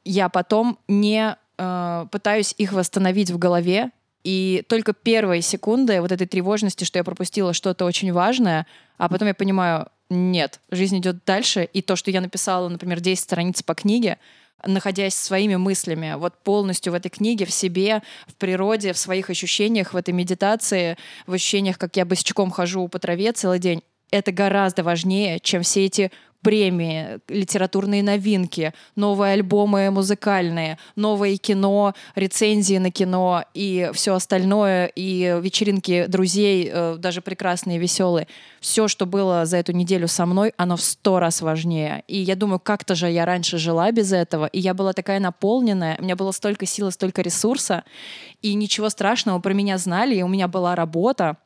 [0.05, 3.91] я потом не э, пытаюсь их восстановить в голове.
[4.25, 8.67] И только первые секунды вот этой тревожности, что я пропустила что-то очень важное,
[8.99, 13.23] а потом я понимаю, нет, жизнь идет дальше, и то, что я написала, например, 10
[13.23, 14.19] страниц по книге,
[14.65, 19.93] находясь своими мыслями, вот полностью в этой книге, в себе, в природе, в своих ощущениях,
[19.93, 23.83] в этой медитации, в ощущениях, как я босичком хожу по траве целый день,
[24.17, 26.11] это гораздо важнее, чем все эти
[26.47, 35.41] премии, литературные новинки, новые альбомы музыкальные, новое кино, рецензии на кино и все остальное, и
[35.41, 38.29] вечеринки друзей, э, даже прекрасные, веселые.
[38.61, 42.05] Все, что было за эту неделю со мной, оно в сто раз важнее.
[42.07, 45.97] И я думаю, как-то же я раньше жила без этого, и я была такая наполненная,
[45.99, 47.83] у меня было столько силы, столько ресурса,
[48.43, 51.39] и ничего страшного про меня знали, и у меня была работа,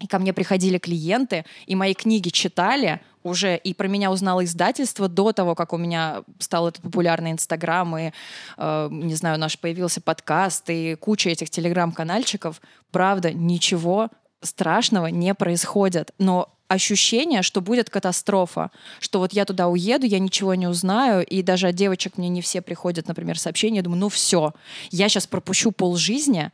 [0.00, 5.08] и ко мне приходили клиенты, и мои книги читали уже, и про меня узнало издательство
[5.08, 8.12] до того, как у меня стал этот популярный Инстаграм, и,
[8.56, 12.60] э, не знаю, наш появился подкаст, и куча этих телеграм-канальчиков.
[12.90, 14.08] Правда, ничего
[14.40, 16.12] страшного не происходит.
[16.18, 21.42] Но ощущение, что будет катастрофа, что вот я туда уеду, я ничего не узнаю, и
[21.42, 24.52] даже от девочек мне не все приходят, например, сообщения, я думаю, ну все,
[24.90, 26.52] я сейчас пропущу полжизни,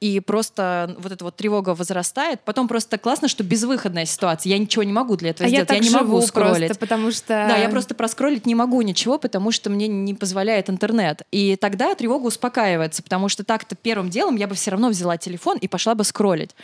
[0.00, 2.40] и просто вот эта вот тревога возрастает.
[2.44, 4.50] Потом просто классно, что безвыходная ситуация.
[4.50, 5.68] Я ничего не могу для этого а я сделать.
[5.68, 6.66] так я не живу могу скроллить.
[6.68, 7.28] просто, потому что...
[7.28, 11.22] Да, я просто проскроллить не могу ничего, потому что мне не позволяет интернет.
[11.30, 15.58] И тогда тревога успокаивается, потому что так-то первым делом я бы все равно взяла телефон
[15.58, 16.56] и пошла бы скроллить.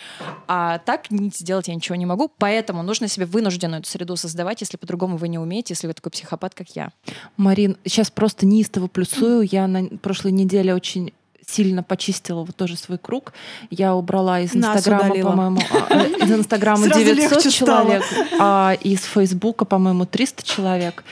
[0.49, 4.63] А так не сделать я ничего не могу, поэтому нужно себе вынужденную эту среду создавать,
[4.63, 6.91] если по-другому вы не умеете, если вы такой психопат, как я.
[7.37, 9.47] Марин, сейчас просто неистово плюсую.
[9.51, 11.13] Я на прошлой неделе очень
[11.47, 13.33] сильно почистила вот тоже свой круг.
[13.71, 17.83] Я убрала из Инстаграма, по-моему, а, из Инстаграма Сразу 900 легче стало.
[17.83, 18.05] человек,
[18.41, 21.05] а из Фейсбука, по-моему, 300 человек.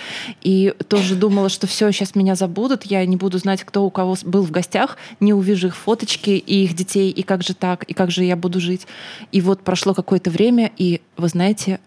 [0.42, 4.16] И тоже думала, что все, сейчас меня забудут, я не буду знать, кто у кого
[4.24, 7.94] был в гостях, не увижу их фоточки и их детей, и как же так, и
[7.94, 8.86] как же я буду жить.
[9.30, 11.78] И вот прошло какое-то время, и вы знаете,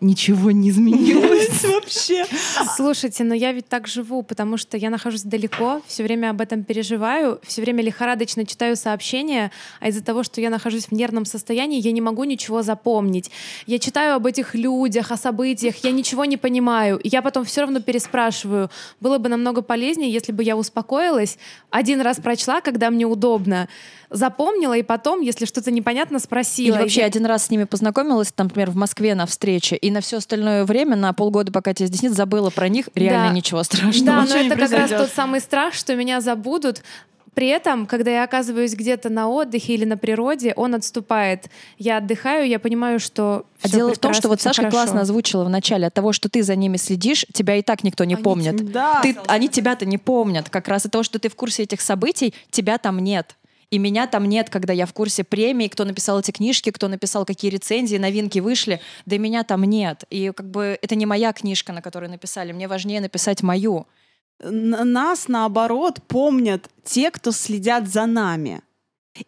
[0.00, 1.23] ничего не изменилось.
[1.62, 2.24] вообще.
[2.76, 6.64] Слушайте, но я ведь так живу, потому что я нахожусь далеко, все время об этом
[6.64, 11.80] переживаю, все время лихорадочно читаю сообщения, а из-за того, что я нахожусь в нервном состоянии,
[11.80, 13.30] я не могу ничего запомнить.
[13.66, 16.98] Я читаю об этих людях, о событиях, я ничего не понимаю.
[16.98, 18.70] И я потом все равно переспрашиваю.
[19.00, 21.38] Было бы намного полезнее, если бы я успокоилась,
[21.70, 23.68] один раз прочла, когда мне удобно,
[24.14, 26.76] запомнила, и потом, если что-то непонятно, спросила.
[26.76, 29.90] Или вообще Я- один раз с ними познакомилась, там, например, в Москве на встрече, и
[29.90, 33.34] на все остальное время, на полгода, пока тебя здесь нет, забыла про них, реально Да.
[33.34, 34.06] ничего страшного.
[34.06, 36.82] Да, но это как раз тот самый страх, что меня забудут.
[37.34, 41.46] При этом, когда я оказываюсь где-то на отдыхе или на природе, он отступает.
[41.78, 44.76] Я отдыхаю, я понимаю, что А дело в том, что вот Саша хорошо.
[44.76, 48.04] классно озвучила в начале, от того, что ты за ними следишь, тебя и так никто
[48.04, 48.70] не помнит.
[48.70, 49.00] Да.
[49.02, 50.48] Ты, они тебя-то не помнят.
[50.48, 53.34] Как раз от того, что ты в курсе этих событий, тебя там нет.
[53.74, 57.24] И меня там нет, когда я в курсе премий, кто написал эти книжки, кто написал
[57.24, 58.80] какие рецензии, новинки вышли.
[59.04, 60.04] Да меня там нет.
[60.10, 62.52] И как бы это не моя книжка, на которую написали.
[62.52, 63.88] Мне важнее написать мою.
[64.38, 68.62] Нас, наоборот, помнят те, кто следят за нами.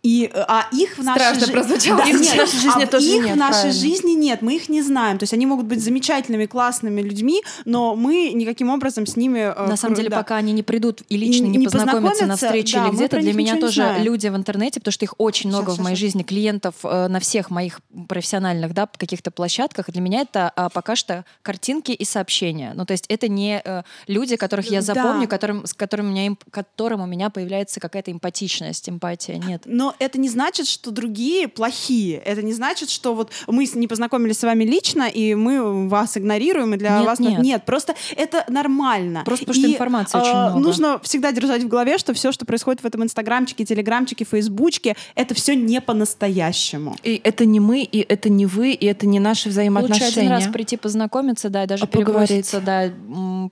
[0.02, 1.98] И, э, а их в нашей Страшно жи- прозвучало.
[1.98, 3.72] Да, Их в нет, нашей жизни а тоже их нет, в нашей правильно.
[3.80, 5.18] жизни нет, мы их не знаем.
[5.18, 9.38] То есть они могут быть замечательными, классными людьми, но мы никаким образом с ними...
[9.38, 10.16] э, На самом деле, да.
[10.16, 13.32] пока они не придут и лично не, не познакомятся на встрече да, или где-то, для
[13.32, 14.02] меня тоже знаем.
[14.02, 17.06] люди в интернете, потому что их очень много Щас, в моей щас, жизни, клиентов э,
[17.06, 19.90] на всех моих профессиональных, да, каких-то площадках.
[19.90, 22.72] Для меня это а, пока что картинки и сообщения.
[22.74, 24.94] Ну, то есть это не э, люди, которых я Да.
[24.94, 29.36] запомню, которым, с которым у меня, им- которым у меня появляется какая-то эмпатичность, эмпатия.
[29.36, 29.62] Нет.
[29.76, 32.16] Но это не значит, что другие плохие.
[32.16, 36.72] Это не значит, что вот мы не познакомились с вами лично, и мы вас игнорируем,
[36.72, 37.18] и для Нет, вас...
[37.18, 37.42] нет.
[37.42, 39.22] Нет, просто это нормально.
[39.26, 40.58] Просто потому что И, информации очень э, много.
[40.60, 45.34] Нужно всегда держать в голове, что все, что происходит в этом инстаграмчике, телеграмчике, фейсбучке, это
[45.34, 46.96] все не по-настоящему.
[47.02, 50.08] И это не мы, и это не вы, и это не наши Лучше взаимоотношения.
[50.08, 52.90] один раз прийти познакомиться, да, и даже А переброситься, да,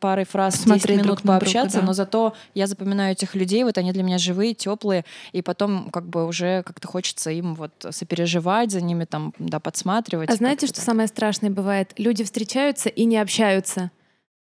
[0.00, 1.86] парой фраз, 10 Посмотреть минут друг на друга, пообщаться, да.
[1.86, 6.06] но зато я запоминаю этих людей, вот они для меня живые, теплые, и потом как
[6.06, 10.30] бы уже как-то хочется им вот сопереживать за ними, там, да, подсматривать.
[10.30, 11.92] А знаете, что самое страшное бывает?
[11.96, 13.90] Люди встречаются и не общаются.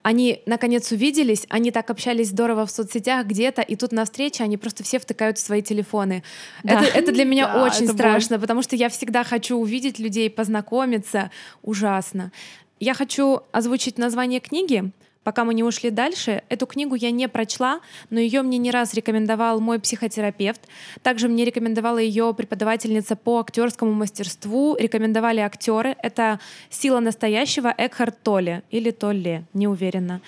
[0.03, 4.57] Они наконец увиделись, они так общались здорово в соцсетях где-то, и тут на встрече они
[4.57, 6.23] просто все втыкают в свои телефоны.
[6.63, 6.83] Да.
[6.83, 11.31] Это, это для меня Да, очень страшно, потому что я всегда хочу увидеть людей, познакомиться.
[11.63, 12.33] Ужасно.
[12.79, 14.91] Я хочу озвучить название книги.
[15.23, 18.95] Пока мы не ушли дальше, эту книгу я не прочла, но ее мне не раз
[18.95, 20.63] рекомендовал мой психотерапевт.
[21.03, 25.95] Также мне рекомендовала ее преподавательница по актерскому мастерству, рекомендовали актеры.
[26.03, 30.23] Это «Сила настоящего» Экхарт Толле или Толле, не уверена.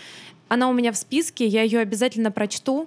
[0.49, 2.87] Она у меня в списке, я ее обязательно прочту.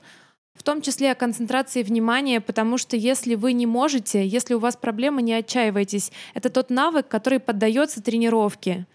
[0.54, 4.78] В том числе о концентрации внимания, потому что если вы не можете, если у вас
[4.78, 6.12] проблемы, не отчаивайтесь.
[6.36, 8.86] Это тот навык, который поддается тренировке.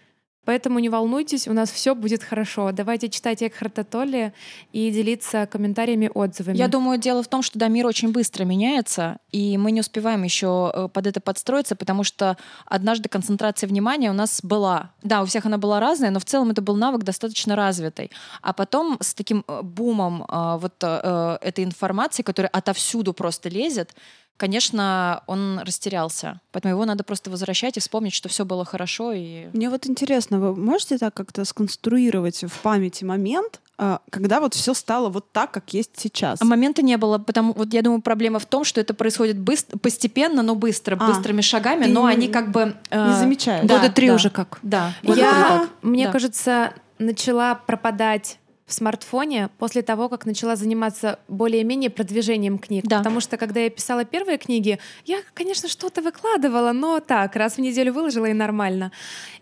[0.43, 2.71] Поэтому не волнуйтесь, у нас все будет хорошо.
[2.71, 4.33] Давайте читать Экхарта Толли
[4.73, 6.57] и делиться комментариями, отзывами.
[6.57, 10.23] Я думаю, дело в том, что да, мир очень быстро меняется, и мы не успеваем
[10.23, 14.91] еще э, под это подстроиться, потому что однажды концентрация внимания у нас была.
[15.03, 18.09] Да, у всех она была разная, но в целом это был навык достаточно развитый.
[18.41, 23.93] А потом с таким э, бумом э, вот этой информации, которая отовсюду просто лезет,
[24.37, 26.39] конечно, он растерялся.
[26.51, 29.11] Поэтому его надо просто возвращать и вспомнить, что все было хорошо.
[29.13, 29.47] И...
[29.53, 34.73] Мне вот интересно, вы можете так как-то сконструировать в памяти момент, а, когда вот все
[34.75, 36.39] стало вот так, как есть сейчас?
[36.41, 39.77] А момента не было, потому вот я думаю, проблема в том, что это происходит быстро,
[39.79, 43.67] постепенно, но быстро, А, быстрыми шагами, но они как бы э, не замечаешь.
[43.67, 44.59] да, Года три да, уже как.
[44.61, 44.93] Да.
[45.01, 45.69] Вот я, так.
[45.81, 46.11] мне Да.
[46.11, 48.37] кажется, начала пропадать
[48.71, 52.85] в смартфоне после того, как начала заниматься более-менее продвижением книг.
[52.87, 52.97] Да.
[52.97, 57.57] Потому что, когда я писала первые книги, я, конечно, что-то выкладывала, но так, раз в
[57.59, 58.91] неделю выложила и нормально.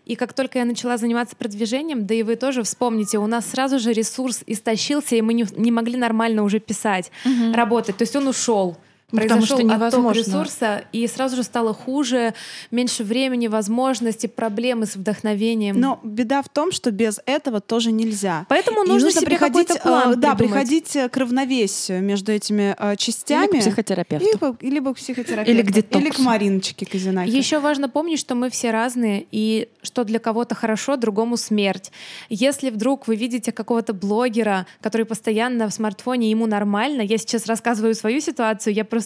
[0.05, 3.79] И как только я начала заниматься продвижением, да и вы тоже вспомните, у нас сразу
[3.79, 7.11] же ресурс истощился, и мы не, не могли нормально уже писать,
[7.53, 7.97] работать.
[7.97, 8.77] То есть он ушел.
[9.11, 10.19] Потому Произошел что отток невозможно.
[10.19, 12.35] ресурса, и сразу же стало хуже,
[12.69, 15.79] меньше времени, возможностей, проблемы с вдохновением.
[15.79, 18.45] Но беда в том, что без этого тоже нельзя.
[18.49, 22.91] Поэтому И нужно, себе приходить, план э, да, приходить э, к равновесию между этими э,
[22.91, 23.57] Или частями.
[23.57, 24.27] к психотерапевту.
[24.31, 25.51] Либо, либо к психотерапевту.
[25.51, 26.05] Или к детоксу.
[26.05, 27.31] Или к Мариночке Казинаке.
[27.31, 31.91] Еще важно помнить, что мы все разные, и что для кого-то хорошо, другому смерть.
[32.29, 37.95] Если вдруг вы видите какого-то блогера, который постоянно в смартфоне, ему нормально, я сейчас рассказываю
[37.95, 38.98] свою ситуацию, я просто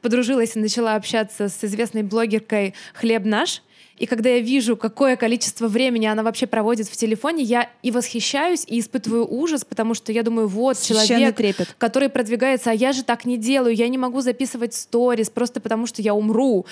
[0.00, 3.62] подружилась и начала общаться с известной блогеркой «Хлеб наш»,
[3.98, 8.64] И когда я вижу, какое количество времени она вообще проводит в телефоне, я и восхищаюсь,
[8.66, 11.74] и испытываю ужас, потому что я думаю, вот Священный человек, трепет.
[11.78, 15.86] который продвигается, а я же так не делаю, я не могу записывать сторис просто потому,
[15.86, 16.66] что я умру.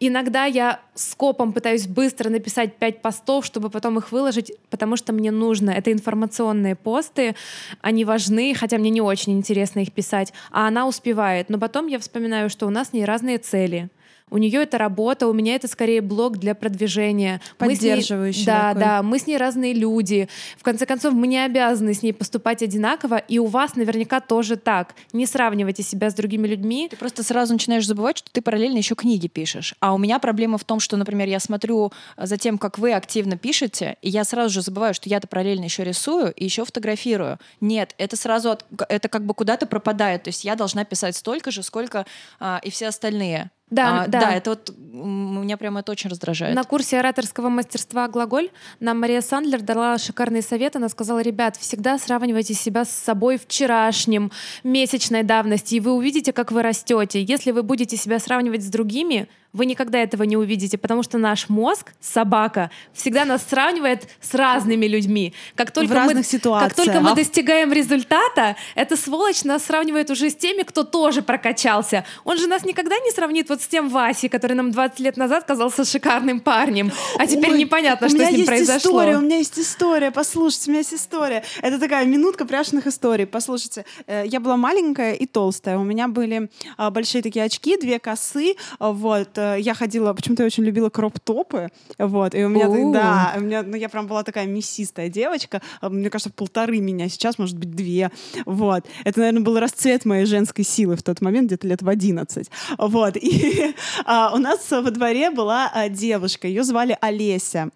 [0.00, 5.30] Иногда я скопом пытаюсь быстро написать пять постов, чтобы потом их выложить, потому что мне
[5.30, 5.70] нужно.
[5.70, 7.36] Это информационные посты,
[7.80, 11.48] они важны, хотя мне не очень интересно их писать, а она успевает.
[11.48, 13.88] Но потом я вспоминаю, что у нас с ней разные цели.
[14.30, 17.40] У нее это работа, у меня это скорее блог для продвижения.
[17.60, 18.80] Мы с ней- Поддерживающий Да, такой.
[18.80, 20.28] да, мы с ней разные люди.
[20.56, 24.56] В конце концов, мы не обязаны с ней поступать одинаково, и у вас наверняка тоже
[24.56, 24.94] так.
[25.12, 26.88] Не сравнивайте себя с другими людьми.
[26.90, 29.74] Ты просто сразу начинаешь забывать, что ты параллельно еще книги пишешь.
[29.80, 33.36] А у меня проблема в том, что, например, я смотрю за тем, как вы активно
[33.36, 37.38] пишете, и я сразу же забываю, что я-то параллельно еще рисую и еще фотографирую.
[37.60, 40.22] Нет, это сразу от- это как бы куда-то пропадает.
[40.24, 42.06] То есть я должна писать столько же, сколько
[42.40, 43.50] а, и все остальные.
[43.74, 44.32] Да, А, да.
[44.32, 46.54] это вот меня прямо это очень раздражает.
[46.54, 48.50] На курсе ораторского мастерства «Глаголь»
[48.80, 50.76] нам Мария Сандлер дала шикарный совет.
[50.76, 54.30] Она сказала, ребят, всегда сравнивайте себя с собой вчерашним,
[54.62, 57.22] месячной давности, и вы увидите, как вы растете.
[57.22, 61.48] Если вы будете себя сравнивать с другими, вы никогда этого не увидите, потому что наш
[61.48, 65.32] мозг, собака, всегда нас сравнивает с разными людьми.
[65.54, 66.74] Как только, разных мы, ситуациях.
[66.74, 70.82] как только мы А в- достигаем результата, эта сволочь нас сравнивает уже с теми, кто
[70.82, 72.04] тоже прокачался.
[72.24, 75.44] Он же нас никогда не сравнит вот с тем Васей, который нам 20 лет назад
[75.44, 78.90] казался шикарным парнем, а теперь Ой, непонятно, у что меня с ним есть произошло.
[79.00, 81.44] История, у меня есть история, послушайте, у меня есть история.
[81.62, 83.26] Это такая минутка пряшных историй.
[83.26, 85.78] Послушайте, э, я была маленькая и толстая.
[85.78, 88.56] У меня были а, большие такие очки, две косы.
[88.80, 91.68] Вот, я ходила, почему-то я очень любила кроп-топы.
[91.98, 92.92] Вот, и у меня, У.
[92.92, 95.62] да, у меня, ну, я прям была такая мясистая девочка.
[95.80, 98.10] а, Мне кажется, полторы меня сейчас, может быть, две.
[98.46, 98.86] Вот.
[99.04, 102.50] Это, наверное, был расцвет моей женской силы в тот момент, где-то лет в 11.
[102.78, 103.16] Вот.
[103.16, 103.74] И
[104.04, 107.70] а, у нас во дворе была а, девушка, ее звали Олеся.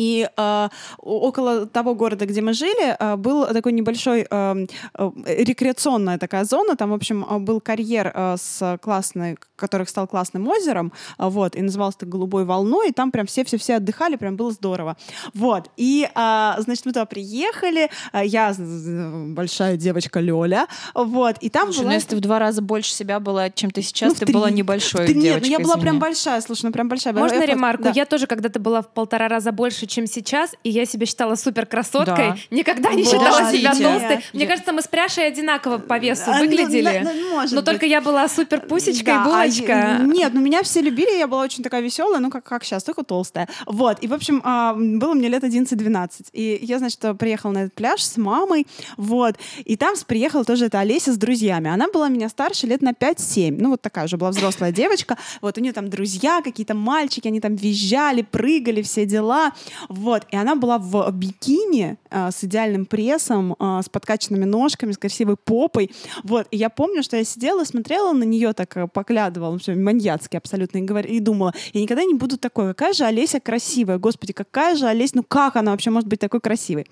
[0.00, 4.66] И э, около того города, где мы жили, э, был такой небольшой э,
[4.98, 6.74] э, рекреационная такая зона.
[6.76, 11.60] Там, в общем, был карьер э, с классной, который стал классным озером, э, вот, и
[11.62, 14.96] назывался так «Голубой волной», и там прям все-все-все отдыхали, прям было здорово.
[15.34, 21.64] Вот, и, э, значит, мы туда приехали, э, я большая девочка Лёля, вот, и там
[21.66, 21.88] Слушай, была...
[21.88, 24.34] ну если ты в два раза больше себя была, чем ты сейчас, Ну, ты три.
[24.34, 25.50] была небольшой Ты- Нет, девочкой.
[25.50, 25.82] ну я была извини.
[25.82, 27.12] прям большая, слушай, ну прям большая.
[27.12, 27.82] Можно Я ремарку?
[27.84, 27.92] да.
[27.94, 31.66] Я тоже когда-то была в полтора раза больше, чем сейчас, и я себя считала супер
[31.66, 32.16] красоткой.
[32.16, 32.36] Да.
[32.50, 33.12] Никогда не Вот.
[33.12, 33.82] считала себя Подождите.
[33.84, 34.16] толстой.
[34.32, 37.02] Мне Я- кажется, мы с Пряшей одинаково по весу А, ну, выглядели.
[37.04, 37.64] ну, может Но быть.
[37.66, 39.72] только я была супер пусечка Да, и булочка.
[39.72, 42.64] а я- нет, ну меня все любили, я была очень такая веселая, ну как, как
[42.64, 43.48] сейчас, только толстая.
[43.66, 46.28] Вот, и, в общем, а, было мне лет 11-12.
[46.32, 48.66] И я, значит, приехала на этот пляж с мамой,
[48.96, 51.70] вот, и там с- приехала тоже эта Олеся с друзьями.
[51.70, 55.16] Она была меня старше лет на 5-7, ну вот такая уже была взрослая девочка.
[55.40, 59.52] Вот, у нее там друзья, какие-то мальчики, они там визжали, прыгали, все дела.
[59.88, 64.98] Вот, и она была в бикини а, с идеальным прессом, а, с подкачанными ножками, с
[64.98, 65.90] красивой попой.
[66.22, 70.36] Вот, и я помню, что я сидела, смотрела на нее, так э, поглядывала, все маньяцки
[70.36, 72.68] абсолютно, и, говор- и думала, я никогда не буду такой.
[72.68, 76.40] Какая же Олеся красивая, господи, какая же Олеся, ну как она вообще может быть такой
[76.40, 76.86] красивой?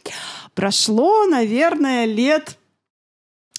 [0.54, 2.58] Прошло, наверное, лет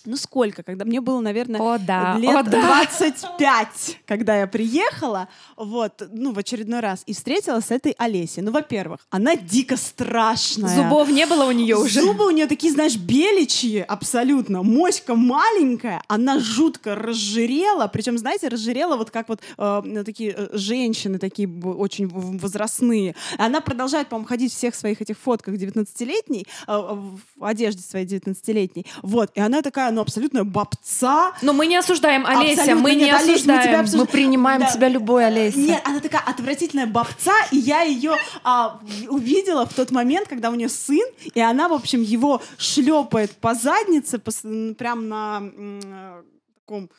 [0.06, 2.86] ну сколько, когда мне было, наверное, О, да, лет о, да.
[3.00, 8.42] 25, когда я приехала, вот, ну, в очередной раз, и встретилась с этой Олесей.
[8.42, 10.76] Ну, во-первых, она дико страшная.
[10.76, 12.02] Зубов не было у нее уже.
[12.02, 14.64] Зубы у нее такие, знаешь, беличьи абсолютно.
[14.64, 17.88] Моська маленькая, она жутко разжирела.
[17.88, 23.16] Причем, знаете, разжирела вот как вот э, такие э, женщины, такие очень возрастные.
[23.38, 28.86] Она продолжает, по-моему, ходить в всех своих этих фотках 19-летней, э, в одежде своей 19-летней.
[29.02, 31.34] Вот, и она такая, ну, абсолютно бабца.
[31.42, 33.80] Но мы не осуждаем, Олеся, Абсолютно мы не нет, Олесь, мы тебя осуждаем.
[33.82, 34.06] обсуждаем.
[34.06, 34.72] Мы принимаем Да.
[34.72, 35.60] тебя любой, Олеся.
[35.60, 38.80] Нет, она такая отвратительная бабца, и я ее а,
[39.10, 43.54] увидела в тот момент, когда у нее сын, и она, в общем, его шлепает по
[43.54, 46.24] заднице, м, прям на м, э,
[46.62, 46.90] таком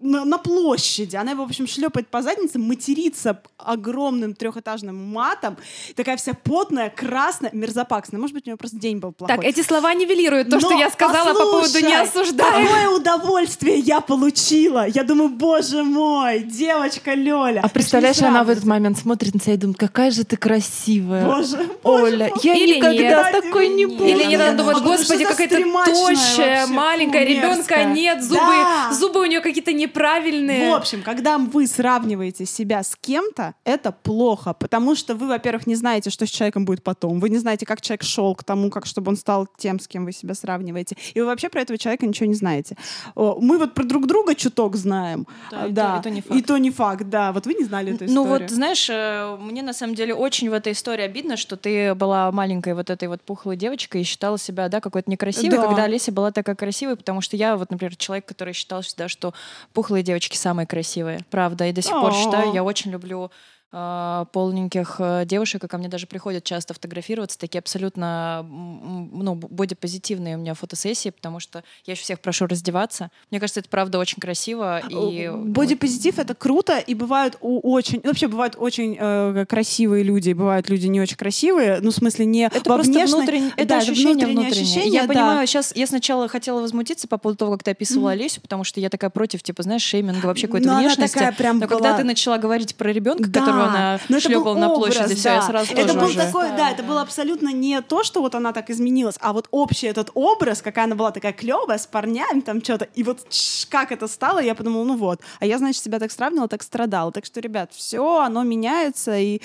[0.00, 1.16] на, на площади.
[1.16, 5.56] Она его, в общем, шлепает по заднице, матерится огромным трехэтажным матом.
[5.94, 8.20] Такая вся потная, красная, мерзопаксная.
[8.20, 9.36] Может быть, у нее просто день был плохой.
[9.36, 12.66] Так, эти слова нивелируют то, что Но я сказала по поводу не осуждаем.
[12.66, 14.86] Какое удовольствие я получила!
[14.86, 17.60] Я думаю, боже мой, девочка Лёля.
[17.62, 21.24] А представляешь, она в этот момент смотрит на тебя и думает, какая же ты красивая.
[21.26, 22.40] Боже, боже Оля, мой.
[22.42, 23.42] я Или никогда нет.
[23.44, 24.04] такой не буду.
[24.04, 28.36] Или не надо А думать, потому господи, что какая-то тощая, вообще, маленькая, ребенка нет, зубы,
[28.40, 28.92] Да.
[28.92, 30.70] зубы у нее какие-то неправильные.
[30.70, 35.74] В общем, когда вы сравниваете себя с кем-то, это плохо, потому что вы, во-первых, не
[35.74, 38.86] знаете, что с человеком будет потом, вы не знаете, как человек шел к тому, как
[38.86, 42.06] чтобы он стал тем, с кем вы себя сравниваете, и вы вообще про этого человека
[42.06, 42.76] ничего не знаете.
[43.16, 46.40] Мы вот про друг друга чуток знаем, Да, и да, то- и то не факт.
[46.40, 47.32] и то не факт, да.
[47.32, 48.28] Вот вы не знали эту Ну историю.
[48.48, 52.30] вот, знаешь, э, мне на самом деле очень в этой истории обидно, что ты была
[52.32, 55.66] маленькой вот этой вот пухлой девочкой и считала себя, да, какой-то некрасивой, Да.
[55.66, 59.34] когда Олеся была такая красивой, потому что я вот, например, человек, который считал всегда, что
[59.80, 63.30] пухлые девочки самые красивые, правда, и до сих пор считаю, я очень люблю
[63.72, 70.40] полненьких э, девушек, и ко мне даже приходят часто фотографироваться, такие абсолютно ну, бодипозитивные у
[70.40, 73.10] меня фотосессии, потому что я еще всех прошу раздеваться.
[73.30, 74.80] Мне кажется, это правда очень красиво.
[74.88, 80.34] И Э, Бодипозитив это круто, и бывают очень, вообще бывают очень э, красивые люди, и
[80.34, 83.66] бывают люди не очень красивые, ну в смысле не Это во просто внешней- внутреннее, это
[83.68, 84.62] да, ощущение внутреннее внутреннее.
[84.62, 85.08] ощущение, я да.
[85.08, 88.80] понимаю, сейчас я сначала хотела возмутиться по поводу того, как ты описывала Олесю, потому что
[88.80, 91.14] я такая против, типа, знаешь, шейминга вообще какой-то она внешности.
[91.14, 94.54] такая прям Но была- когда ты начала говорить про ребенка, Да, которого это был шлепала
[94.58, 95.42] на площади, образ, все, я да.
[95.42, 98.70] сразу это был уже- такой, да, это было абсолютно не то, что вот она так
[98.70, 102.86] изменилась, а вот общий этот образ, какая она была такая клевая, с парнями там что-то,
[102.94, 103.20] и вот
[103.68, 107.12] как это стало, я подумала, ну вот, а я, значит, себя так сравнивала, так страдала,
[107.12, 109.40] так что, ребят, все, оно меняется, и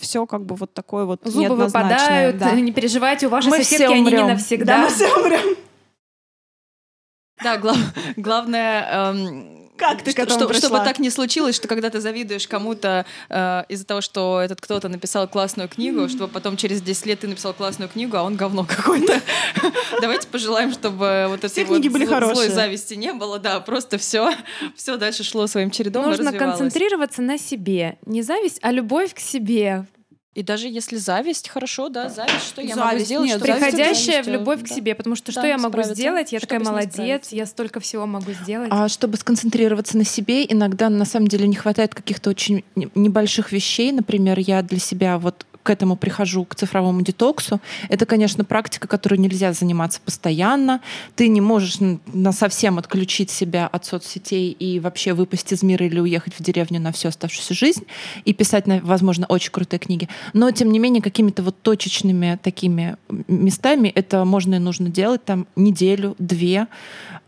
[0.00, 2.52] все как бы вот такое вот Зубы выпадают, да.
[2.52, 4.26] не переживайте, у вашей Мы соседки все они не умрем.
[4.26, 4.78] Да, навсегда.
[4.78, 5.56] мы все умрем.
[7.42, 7.76] Да, глав-
[8.16, 9.10] главное...
[9.12, 10.68] эм, Как ты к этому что- пришла?
[10.68, 14.90] Чтобы так не случилось, что когда ты завидуешь кому-то э, из-за того, что этот кто-то
[14.90, 18.64] написал классную книгу, чтобы потом через 10 лет ты написал классную книгу, а он говно
[18.64, 19.20] какое-то.
[20.02, 22.50] Давайте пожелаем, чтобы вот Все этой вот книги были злой хорошие.
[22.50, 24.34] зависти не было, да, просто все,
[24.76, 27.96] все дальше шло своим чередом Нужно концентрироваться на себе.
[28.04, 29.86] Не зависть, а любовь к себе.
[30.32, 34.22] И даже если зависть, хорошо, да, зависть, что я могу сделать, нет, что зависть Приходящая
[34.22, 34.74] в зависть, любовь к да.
[34.76, 36.30] себе, потому что что Да, я могу сделать?
[36.32, 38.68] Я такая молодец, я столько всего могу сделать.
[38.70, 43.50] А чтобы сконцентрироваться на себе, иногда на самом деле не хватает каких-то очень не- небольших
[43.50, 43.90] вещей.
[43.90, 47.60] Например, я для себя вот к этому прихожу, к цифровому детоксу.
[47.88, 50.80] Это, конечно, практика, которой нельзя заниматься постоянно.
[51.16, 51.78] Ты не можешь
[52.12, 56.80] на совсем отключить себя от соцсетей и вообще выпасть из мира или уехать в деревню
[56.80, 57.84] на всю оставшуюся жизнь
[58.24, 60.08] и писать, возможно, очень крутые книги.
[60.32, 62.96] Но, тем не менее, какими-то вот точечными такими
[63.28, 66.66] местами это можно и нужно делать там неделю, две,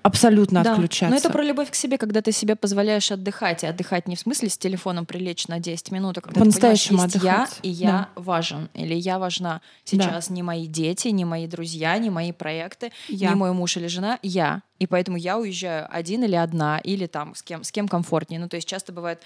[0.03, 0.72] абсолютно Да.
[0.72, 1.11] отключаться.
[1.11, 3.62] Но это про любовь к себе, когда ты себе позволяешь отдыхать.
[3.64, 7.18] И отдыхать не в смысле с телефоном прилечь на 10 минут, а когда По-настоящему ты
[7.18, 7.61] понимаешь, есть отдыхать.
[7.62, 8.68] я, и я важен.
[8.74, 9.61] Или я важна.
[9.84, 13.30] Сейчас не мои дети, не мои друзья, не мои проекты, Я.
[13.30, 14.62] не мой муж или жена, я.
[14.78, 18.40] И поэтому я уезжаю один или одна, или там с кем, с кем комфортнее.
[18.40, 19.22] Ну, то есть часто бывает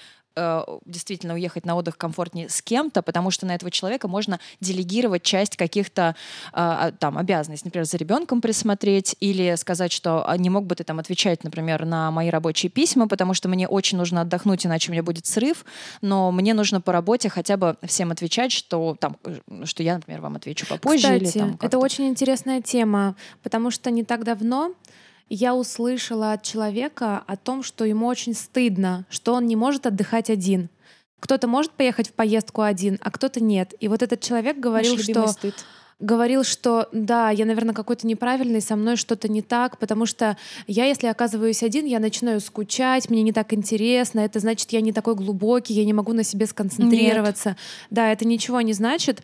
[0.84, 5.57] действительно уехать на отдых комфортнее с кем-то, потому что на этого человека можно делегировать часть
[5.57, 6.14] каких-то
[6.53, 10.84] э, там обязанностей, например, за ребенком присмотреть или сказать, что «А не мог бы ты
[10.84, 14.93] там отвечать, например, на мои рабочие письма, потому что мне очень нужно отдохнуть, иначе у
[14.93, 15.64] меня будет срыв,
[16.03, 20.20] но мне нужно по работе хотя бы всем отвечать, что там, э, что я, например,
[20.20, 21.16] вам отвечу попозже.
[21.16, 24.74] или Кстати, там это очень интересная тема, потому что не так давно
[25.28, 30.30] я услышала от человека о том, что ему очень стыдно, что он не может отдыхать
[30.30, 30.68] один.
[31.20, 33.74] Кто-то может поехать в поездку один, а кто-то нет.
[33.80, 35.54] И вот этот человек говорил, что стыд.
[35.98, 40.84] говорил, что да, я, наверное, какой-то неправильный, со мной что-то не так, потому что я,
[40.84, 45.14] если оказываюсь один, я начинаю скучать, мне не так интересно, это значит, я не такой
[45.16, 47.56] глубокий, я не могу на себе сконцентрироваться.
[47.90, 49.22] Да, это ничего не значит.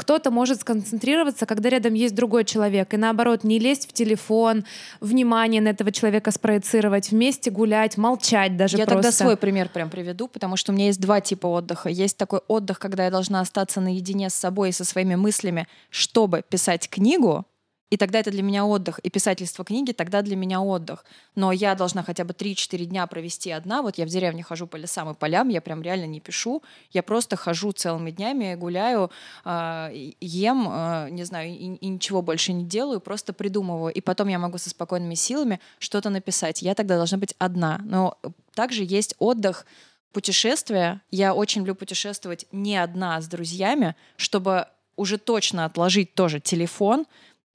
[0.00, 4.64] Кто-то может сконцентрироваться, когда рядом есть другой человек, и наоборот, не лезть в телефон,
[5.02, 9.02] внимание на этого человека спроецировать, вместе гулять, молчать даже Я просто.
[9.02, 11.90] тогда свой пример прям приведу, потому что у меня есть два типа отдыха.
[11.90, 16.44] Есть такой отдых, когда я должна остаться наедине с собой и со своими мыслями, чтобы
[16.48, 17.44] писать книгу,
[17.90, 19.00] и тогда это для меня отдых.
[19.00, 21.04] И писательство книги тогда для меня отдых.
[21.34, 23.82] Но я должна хотя бы 3-4 дня провести одна.
[23.82, 26.62] Вот я в деревне хожу по лесам и полям, я прям реально не пишу.
[26.92, 29.10] Я просто хожу целыми днями, гуляю,
[29.44, 33.92] и- ем, э, не знаю, и, и ничего больше не делаю, просто придумываю.
[33.92, 36.62] И потом я могу со спокойными силами что-то написать.
[36.62, 37.80] Я тогда должна быть одна.
[37.84, 38.16] Но
[38.54, 39.66] также есть отдых,
[40.12, 41.02] путешествия.
[41.10, 44.66] Я очень люблю путешествовать не одна, а с друзьями, чтобы
[44.96, 47.06] уже точно отложить тоже телефон.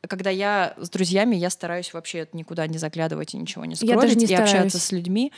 [0.08, 4.02] Когда я с друзьями, я стараюсь вообще никуда не заглядывать и ничего не Я скроллить,
[4.02, 4.84] даже не и общаться стараюсь.
[4.84, 5.32] с людьми.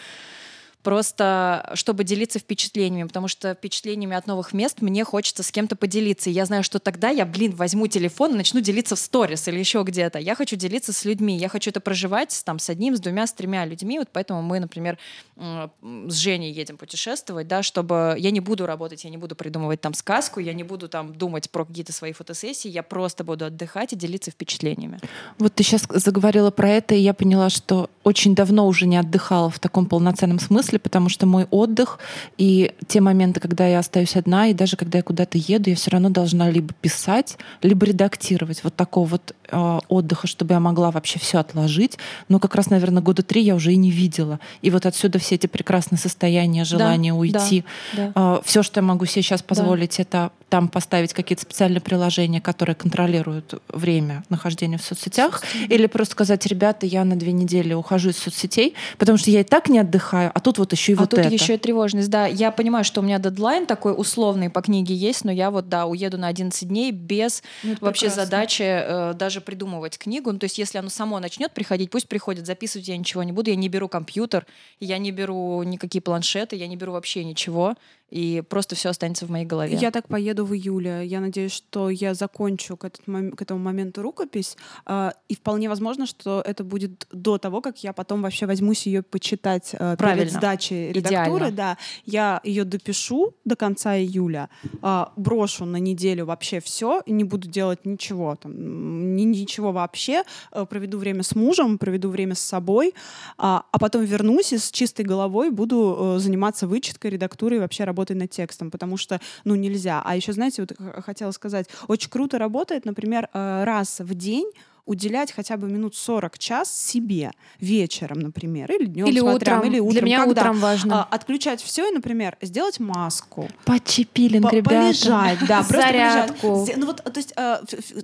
[0.87, 6.29] Просто чтобы делиться впечатлениями, потому что впечатлениями от новых мест мне хочется с кем-то поделиться.
[6.29, 9.59] И я знаю, что тогда я, блин, возьму телефон и начну делиться в сторис или
[9.59, 10.17] еще где-то.
[10.17, 13.33] Я хочу делиться с людьми, я хочу это проживать там с одним, с двумя, с
[13.33, 13.99] тремя людьми.
[13.99, 14.97] Вот поэтому мы, например,
[15.35, 19.93] с Женей едем путешествовать, да, чтобы я не буду работать, я не буду придумывать там
[19.93, 23.97] сказку, я не буду там думать про какие-то свои фотосессии, я просто буду отдыхать и
[23.97, 25.01] делиться впечатлениями.
[25.37, 29.49] Вот ты сейчас заговорила про это, и я поняла, что очень давно уже не отдыхала
[29.49, 31.99] в таком полноценном смысле, потому что мой отдых
[32.37, 35.91] и те моменты, когда я остаюсь одна, и даже когда я куда-то еду, я все
[35.91, 38.63] равно должна либо писать, либо редактировать.
[38.63, 41.97] Вот такого вот э, отдыха, чтобы я могла вообще все отложить.
[42.29, 44.39] Но как раз, наверное, года три я уже и не видела.
[44.61, 47.63] И вот отсюда все эти прекрасные состояния, желание да, уйти.
[47.95, 48.37] Да, да.
[48.37, 50.03] Э, все, что я могу себе сейчас позволить, да.
[50.03, 55.73] это там поставить какие-то специальные приложения, которые контролируют время нахождения в соцсетях, Соцсети.
[55.73, 59.43] или просто сказать, ребята, я на две недели ухожу из соцсетей, потому что я и
[59.43, 61.33] так не отдыхаю, а тут вот еще и а вот тут это.
[61.33, 62.27] еще и тревожность, да.
[62.27, 65.85] Я понимаю, что у меня дедлайн такой условный по книге есть, но я вот, да,
[65.85, 68.25] уеду на 11 дней без ну, вообще прекрасно.
[68.25, 70.31] задачи э, даже придумывать книгу.
[70.31, 73.49] Ну, то есть если оно само начнет приходить, пусть приходит, записывать я ничего не буду,
[73.49, 74.45] я не беру компьютер,
[74.79, 77.75] я не беру никакие планшеты, я не беру вообще ничего
[78.09, 79.75] и просто все останется в моей голове.
[79.75, 81.05] Я так поеду в июле.
[81.05, 84.57] Я надеюсь, что я закончу к, этот, к этому моменту рукопись.
[84.85, 89.03] Э, и вполне возможно, что это будет до того, как я потом вообще возьмусь ее
[89.03, 91.51] почитать э, перед сдачей редактуры.
[91.51, 94.49] Да, я ее допишу до конца июля,
[94.81, 100.23] э, брошу на неделю вообще все, и не буду делать ничего, там, ни, ничего вообще.
[100.51, 102.91] Э, проведу время с мужем, проведу время с собой, э,
[103.37, 108.15] а потом вернусь и с чистой головой буду э, заниматься вычеткой, редактурой, вообще работать работой
[108.15, 110.01] над текстом, потому что, ну, нельзя.
[110.05, 110.73] А еще, знаете, вот
[111.03, 114.51] хотела сказать, очень круто работает, например, э, раз в день
[114.87, 119.69] уделять хотя бы минут 40 час себе вечером, например, или днем, или смотря, утром.
[119.71, 119.91] или утром.
[119.93, 121.01] Для меня когда, утром важно.
[121.01, 123.49] А, отключать все и, например, сделать маску.
[123.65, 124.75] Почепилинг, ребята.
[124.87, 126.67] Полежать, да, просто Зарядку.
[126.77, 127.57] Ну вот, то есть э,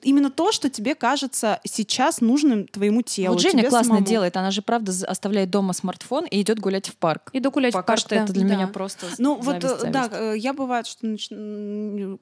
[0.04, 3.34] именно то, что тебе кажется сейчас нужным твоему телу.
[3.34, 4.06] Вот Женя классно самому.
[4.06, 7.30] делает, она же правда оставляет дома смартфон и идет гулять в парк.
[7.34, 8.24] Иду гулять Пока в парк, что да.
[8.24, 8.56] это для да.
[8.56, 9.94] меня просто Ну зависть, вот, зависть.
[9.94, 11.30] да, э, я бывает, что нач...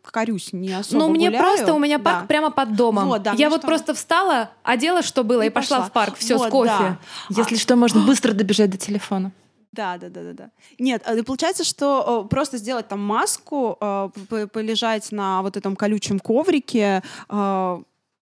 [0.03, 1.43] корюсь не особо Ну, мне гуляю.
[1.43, 2.03] просто, у меня да.
[2.03, 3.07] парк прямо под домом.
[3.07, 3.68] Вот, да, я ну вот что?
[3.68, 5.78] просто встала, одела, что было, и, И пошла.
[5.78, 5.89] пошла.
[5.89, 6.16] в парк.
[6.18, 6.70] Все, Вот, с кофе.
[6.78, 6.99] да.
[7.30, 9.32] Если что, можно быстро добежать до телефона.
[9.72, 10.52] Да, да, да, да, да.
[10.80, 14.10] Нет, а, и получается, что э, просто сделать там маску, э,
[14.52, 17.84] полежать на вот этом колючем коврике, э,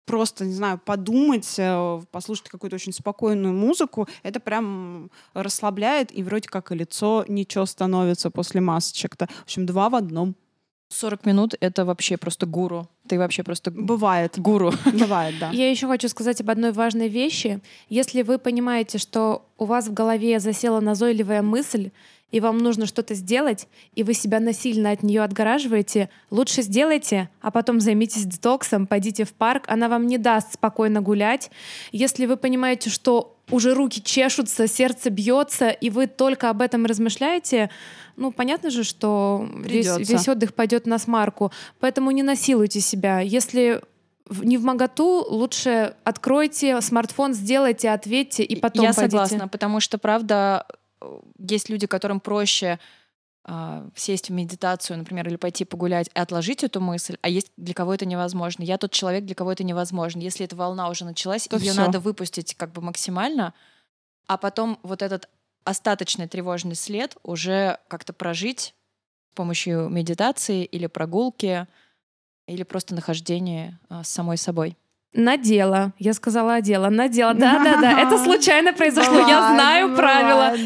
[0.07, 6.49] просто, не знаю, подумать, э, послушать какую-то очень спокойную музыку, это прям расслабляет, и вроде
[6.49, 9.27] как и лицо ничего становится после масочек-то.
[9.27, 10.37] В общем, два в одном.
[10.89, 12.89] 40 минут— это вообще просто гуру.
[13.09, 14.39] Ты вообще просто Бывает.
[14.39, 14.72] гуру.
[14.93, 15.51] Бывает, да.
[15.51, 17.61] Я еще хочу сказать об одной важной вещи.
[17.89, 21.91] Если вы понимаете, что у вас в голове засела назойливая мысль,
[22.31, 27.51] и вам нужно что-то сделать, и вы себя насильно от нее отгораживаете, лучше сделайте, а
[27.51, 31.51] потом займитесь детоксом, пойдите в парк, она вам не даст спокойно гулять.
[31.93, 37.70] Если вы понимаете, что уже руки чешутся, сердце бьется, и вы только об этом размышляете,
[38.16, 40.12] ну, понятно же, что весь, Придется.
[40.12, 41.53] весь отдых пойдет на смарку.
[41.81, 43.20] Поэтому не насилуйте себя.
[43.20, 43.83] Если
[44.29, 49.18] не в моготу, лучше откройте смартфон, сделайте, ответьте и потом Я пойдите.
[49.18, 50.66] согласна, потому что, правда,
[51.38, 52.78] есть люди, которым проще
[53.44, 57.74] а, сесть в медитацию, например, или пойти погулять и отложить эту мысль, а есть для
[57.74, 58.64] кого это невозможно.
[58.64, 60.20] Я тот человек, для кого это невозможно.
[60.20, 61.80] Если эта волна уже началась, То ее всё.
[61.80, 63.55] надо выпустить как бы максимально,
[64.26, 65.28] а потом вот этот
[65.62, 68.74] остаточный тревожный след уже как-то прожить
[69.32, 71.68] с помощью медитации или прогулки,
[72.49, 74.76] или просто нахождения а, с самой собой.
[75.12, 75.92] Надела.
[75.99, 76.90] Я сказала одела.
[76.90, 77.32] Надела.
[77.34, 78.01] Да-да-да.
[78.01, 79.18] Это случайно произошло.
[79.20, 80.16] Я знаю правила.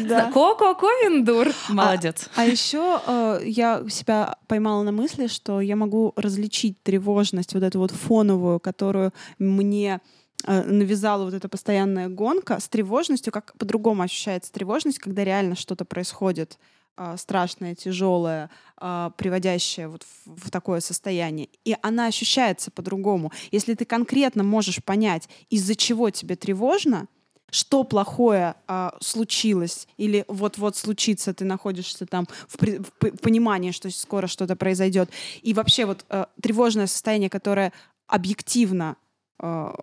[0.07, 0.31] Да.
[0.31, 1.49] Ко-ко-ко, виндур.
[1.69, 2.29] Молодец.
[2.35, 7.79] А еще э, я себя поймала на мысли, что я могу различить тревожность, вот эту
[7.79, 10.01] вот фоновую, которую мне
[10.45, 15.85] э, навязала вот эта постоянная гонка с тревожностью, как по-другому ощущается тревожность, когда реально что-то
[15.85, 16.57] происходит
[16.97, 21.49] э, страшное, тяжелое, э, приводящее вот в, в такое состояние.
[21.65, 23.31] И она ощущается по-другому.
[23.51, 27.07] Если ты конкретно можешь понять, из-за чего тебе тревожно,
[27.51, 33.91] что плохое а, случилось или вот-вот случится, ты находишься там в, при- в понимании, что
[33.91, 35.09] скоро что-то произойдет.
[35.41, 37.73] И вообще вот э, тревожное состояние, которое
[38.07, 38.95] объективно
[39.39, 39.73] э,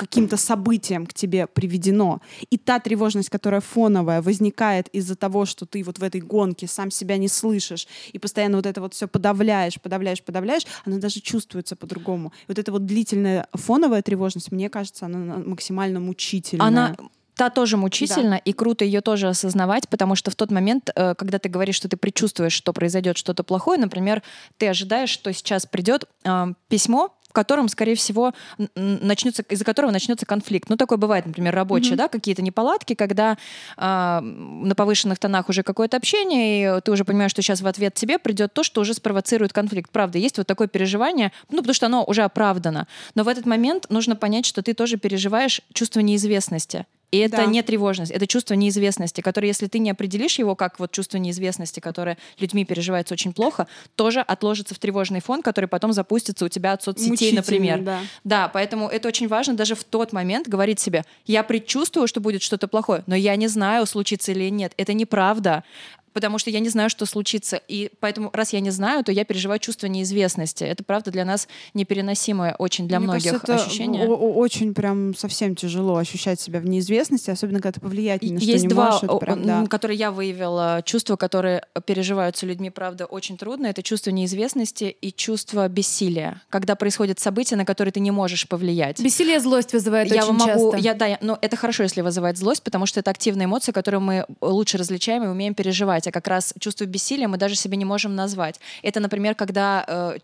[0.00, 2.20] каким-то событием к тебе приведено.
[2.48, 6.90] И та тревожность, которая фоновая, возникает из-за того, что ты вот в этой гонке сам
[6.90, 11.76] себя не слышишь и постоянно вот это вот все подавляешь, подавляешь, подавляешь, она даже чувствуется
[11.76, 12.32] по-другому.
[12.48, 16.66] Вот эта вот длительная фоновая тревожность, мне кажется, она на- максимально мучительная.
[16.66, 16.96] Она
[17.40, 21.38] Та тоже мучительно, и круто ее тоже осознавать, потому что в тот момент, э, когда
[21.38, 24.22] ты говоришь, что ты предчувствуешь, что произойдет что-то плохое, например,
[24.58, 28.34] ты ожидаешь, что сейчас придет э, письмо, в котором, скорее всего,
[28.74, 30.68] начнется, из-за которого начнется конфликт.
[30.68, 33.38] Ну, такое бывает, например, рабочие, да, какие-то неполадки, когда
[33.76, 37.94] а, на повышенных тонах уже какое-то общение, и ты уже понимаешь, что сейчас в ответ
[37.94, 39.92] тебе придет то, что уже спровоцирует конфликт.
[39.92, 42.88] Правда, есть вот такое переживание, ну, потому что оно уже оправдано.
[43.14, 46.84] Но в этот момент нужно понять, что ты тоже переживаешь чувство неизвестности.
[47.10, 47.46] И это Да.
[47.46, 51.80] не тревожность, это чувство неизвестности, которое, если ты не определишь его как вот чувство неизвестности,
[51.80, 56.72] которое людьми переживается очень плохо, тоже отложится в тревожный фон, который потом запустится у тебя
[56.72, 57.80] от соцсетей, например.
[57.80, 58.00] да.
[58.24, 62.42] Да, поэтому это очень важно даже в тот момент говорить себе, я предчувствую, что будет
[62.42, 64.72] что-то плохое, но я не знаю, случится или нет.
[64.76, 65.64] Это неправда.
[66.12, 67.60] Потому что я не знаю, что случится.
[67.68, 70.64] И поэтому, раз я не знаю, то я переживаю чувство неизвестности.
[70.64, 74.06] Это, правда, для нас непереносимое очень для Мне многих кажется, это ощущение.
[74.06, 78.48] очень прям совсем тяжело ощущать себя в неизвестности, особенно когда ты повлиять ни на что
[78.50, 79.02] Есть не два, можешь.
[79.04, 79.66] это о- прям, да.
[79.66, 83.66] которые я выявила, чувства, которые переживаются людьми, правда, очень трудно.
[83.66, 89.00] Это чувство неизвестности и чувство бессилия, когда происходят события, на которые ты не можешь повлиять.
[89.00, 90.76] Бессилие злость вызывает я очень могу, часто.
[90.78, 94.00] я, да, я- но это хорошо, если вызывает злость, потому что это активная эмоция, которую
[94.00, 95.99] мы лучше различаем и умеем переживать.
[96.06, 98.60] А как раз чувство бессилия мы даже себе не можем назвать.
[98.82, 100.18] Это, например, когда э,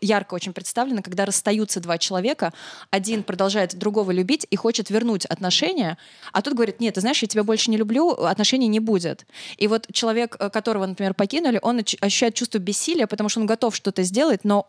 [0.00, 2.52] ярко очень представлено, когда расстаются два человека,
[2.90, 5.98] один продолжает другого любить и хочет вернуть отношения,
[6.32, 9.26] а тот говорит, нет, ты знаешь, я тебя больше не люблю, отношений не будет.
[9.56, 13.74] И вот человек, э, которого, например, покинули, он ощущает чувство бессилия, потому что он готов
[13.74, 14.68] что-то сделать, но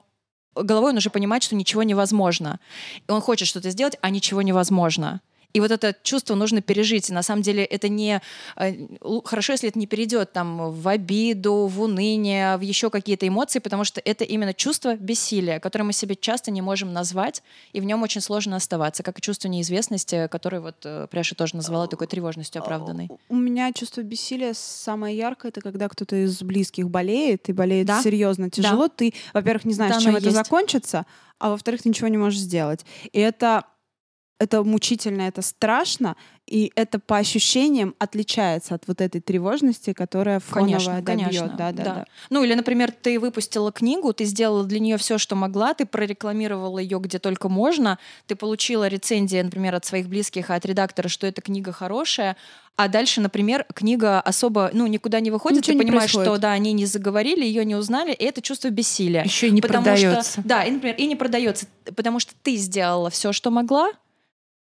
[0.56, 2.60] головой он уже понимает, что ничего невозможно.
[3.08, 5.22] И он хочет что-то сделать, а ничего невозможно.
[5.54, 7.10] И вот это чувство нужно пережить.
[7.10, 8.22] И на самом деле это не...
[8.58, 8.74] э,
[9.24, 13.84] Хорошо, если это не перейдет там в обиду, в уныние, в еще какие-то эмоции, потому
[13.84, 18.02] что это именно чувство бессилия, которое мы себе часто не можем назвать, и в нем
[18.04, 22.62] очень сложно оставаться, как и чувство неизвестности, которое вот э, Пряша тоже назвала такой тревожностью
[22.62, 23.10] оправданной.
[23.30, 28.02] У меня чувство бессилия самое яркое, это когда кто-то из близких болеет, и болеет Да.
[28.02, 28.88] серьезно, тяжело.
[28.88, 30.36] Ты, во-первых, не знаешь, Да, чем это есть.
[30.38, 31.06] закончится,
[31.40, 32.86] а во-вторых, ты ничего не можешь сделать.
[33.12, 33.66] И это
[34.44, 36.16] это мучительно, это страшно,
[36.46, 41.06] и это по ощущениям отличается от вот этой тревожности, которая фоновая Конечно, да, бьёт.
[41.06, 41.56] конечно.
[41.58, 42.06] Да, да, да.
[42.30, 46.80] Ну, или, например, ты выпустила книгу, ты сделала для нее все, что могла, ты прорекламировала
[46.80, 51.42] ее где только можно, ты получила рецензии, например, от своих близких, от редактора, что эта
[51.42, 52.36] книга хорошая,
[52.76, 56.74] а дальше, например, книга особо, ну, никуда не выходит, Ничего ты понимаешь, что, да, они
[56.74, 59.24] не заговорили, ее не узнали, и это чувство бессилия.
[59.24, 60.32] Еще и не Потому продается.
[60.32, 63.92] Что, да, и, например, и не продается, потому что ты сделала все, что могла.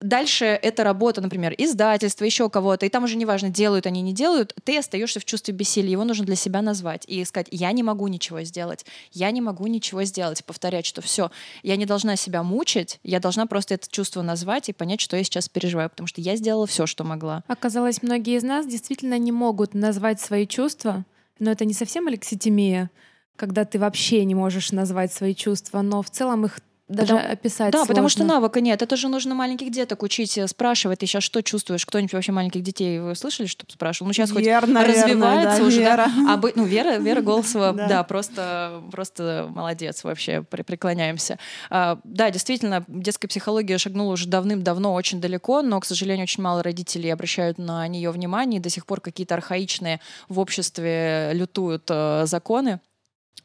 [0.02, 4.56] Дальше это работа, например, издательства, еще кого-то, и там уже неважно, делают они, не делают,
[4.64, 8.08] ты остаешься в чувстве бессилия, его нужно для себя назвать и сказать, я не могу
[8.08, 11.30] ничего сделать, я не могу ничего сделать, повторять, что все,
[11.62, 15.24] я не должна себя мучить, я должна просто это чувство назвать и понять, что я
[15.24, 17.44] сейчас переживаю, потому что я сделала все, что могла.
[17.48, 21.06] Оказалось, многие из нас действительно не могут назвать свои чувства,
[21.38, 22.90] но это не совсем алекситимия,
[23.36, 26.60] когда ты вообще не можешь назвать свои чувства, но в целом их
[26.92, 28.34] даже Потому- описать Да, потому что сложно.
[28.36, 28.82] навыка нет.
[28.82, 31.86] Это же нужно маленьких деток учить, э, спрашивать, ты сейчас что чувствуешь?
[31.86, 34.08] Кто-нибудь вообще маленьких детей вы слышали, чтобы спрашивал?
[34.08, 35.84] Ну, сейчас хоть Вера, наверное, развивается да, уже, да.
[35.84, 36.08] Вера.
[36.30, 37.88] А бы- ну, Вера, Вера Голосова, Да.
[37.88, 41.38] да, просто, просто молодец вообще, преклоняемся.
[41.70, 46.62] А, да, действительно, детская психология шагнула уже давным-давно очень далеко, но, к сожалению, очень мало
[46.64, 52.24] родителей обращают на нее внимание, и до сих пор какие-то архаичные в обществе лютуют э,
[52.26, 52.80] законы.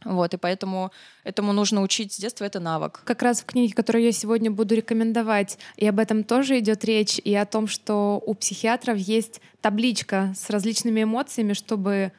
[0.04, 0.92] Вот, и поэтому
[1.24, 3.00] этому нужно учить с детства, это навык.
[3.04, 7.18] Как раз в книге, которую я сегодня буду рекомендовать, и об этом тоже идет речь,
[7.18, 12.12] и о том, что у психиатров есть табличка с различными эмоциями, чтобы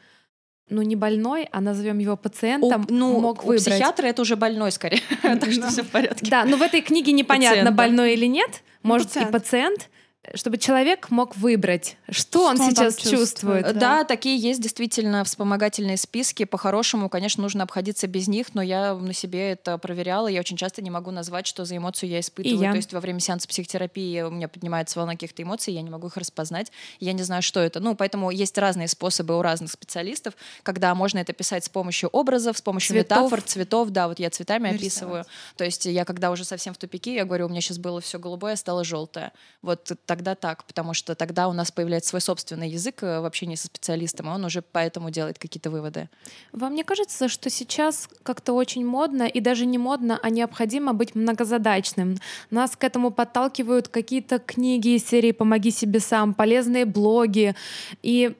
[0.69, 3.63] ну не больной, а назовем его пациентом, У- ну, мог у выбрать.
[3.65, 6.29] психиатра это уже больной скорее, так что все в порядке.
[6.29, 8.63] Да, но в этой книге непонятно, больной или нет.
[8.83, 9.29] Может, пациент.
[9.29, 9.89] и пациент,
[10.35, 13.19] чтобы человек мог выбрать, что, он Что он там сейчас чувствует.
[13.19, 13.63] чувствует.
[13.65, 13.73] Да.
[13.97, 16.43] Да, такие есть действительно вспомогательные списки.
[16.45, 20.27] По-хорошему, конечно, нужно обходиться без них, но я на себе это проверяла.
[20.27, 22.59] Я очень часто не могу назвать, что за эмоцию я испытываю.
[22.61, 22.71] Я.
[22.71, 26.07] То есть во время сеанса психотерапии у меня поднимается волна каких-то эмоций, я не могу
[26.07, 27.79] их распознать, я не знаю, что это.
[27.79, 32.57] Ну, поэтому есть разные способы у разных специалистов, когда можно это писать с помощью образов,
[32.57, 33.17] с помощью Цветов.
[33.17, 33.89] метафор, цветов.
[33.89, 34.81] Да, вот я цветами Нарисовать.
[34.81, 35.25] описываю.
[35.55, 38.19] То есть я когда уже совсем в тупике, я говорю, у меня сейчас было все
[38.19, 39.31] голубое, а стало желтое.
[39.61, 43.55] Вот тогда так, потому что тогда у нас появляется свой собственный язык э, в общении
[43.55, 46.09] со специалистом, и он уже поэтому делает какие-то выводы.
[46.53, 51.13] Вам не кажется, что сейчас как-то очень модно, и даже не модно, а необходимо быть
[51.13, 52.17] многозадачным?
[52.49, 57.55] Нас к этому подталкивают какие-то книги из серии «Помоги себе сам», полезные блоги.
[58.01, 58.35] И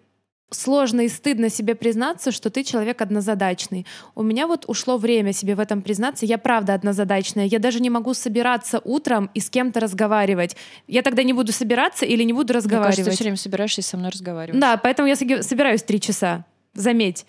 [0.49, 3.85] сложно и стыдно себе признаться, что ты человек однозадачный.
[4.15, 6.25] У меня вот ушло время себе в этом признаться.
[6.25, 7.45] Я правда однозадачная.
[7.45, 10.55] Я даже не могу собираться утром и с кем-то разговаривать.
[10.87, 12.95] Я тогда не буду собираться или не буду Мне разговаривать.
[12.95, 14.59] кажется, ты все время собираешься и со мной разговаривать.
[14.59, 16.45] Да, поэтому я собираюсь три часа.
[16.73, 17.25] Заметь.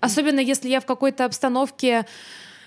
[0.00, 2.06] Особенно если я в какой-то обстановке,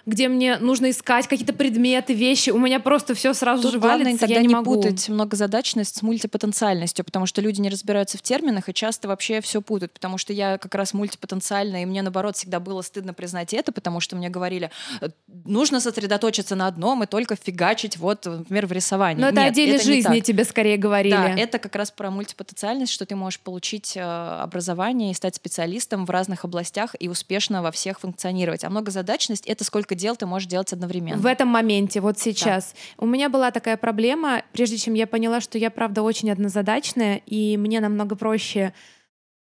[0.06, 4.06] где мне нужно искать какие-то предметы, вещи, у меня просто все сразу Тут же главное
[4.06, 4.76] валится, тогда я не, не могу.
[4.76, 9.62] путать многозадачность с мультипотенциальностью, потому что люди не разбираются в терминах и часто вообще все
[9.62, 13.72] путают, потому что я как раз мультипотенциальная, и мне, наоборот, всегда было стыдно признать это,
[13.72, 14.72] потому что мне говорили,
[15.02, 15.10] «Э,
[15.46, 19.22] нужно сосредоточиться на одном и только фигачить, вот, например, в рисовании.
[19.22, 21.12] Но это о Нет, деле это жизни тебе скорее говорили.
[21.12, 26.06] Да, это как раз про мультипотенциальность, что ты можешь получить э, образование и стать специалистом
[26.06, 28.64] в разных областях и успешно во всех функционировать.
[28.64, 31.22] А многозадачность— это сколько дел ты можешь делать одновременно.
[31.22, 32.76] В этом моменте, вот сейчас.
[32.98, 37.58] У меня была такая проблема, прежде чем я поняла, что я, правда, очень однозадачная, и
[37.58, 38.74] мне намного проще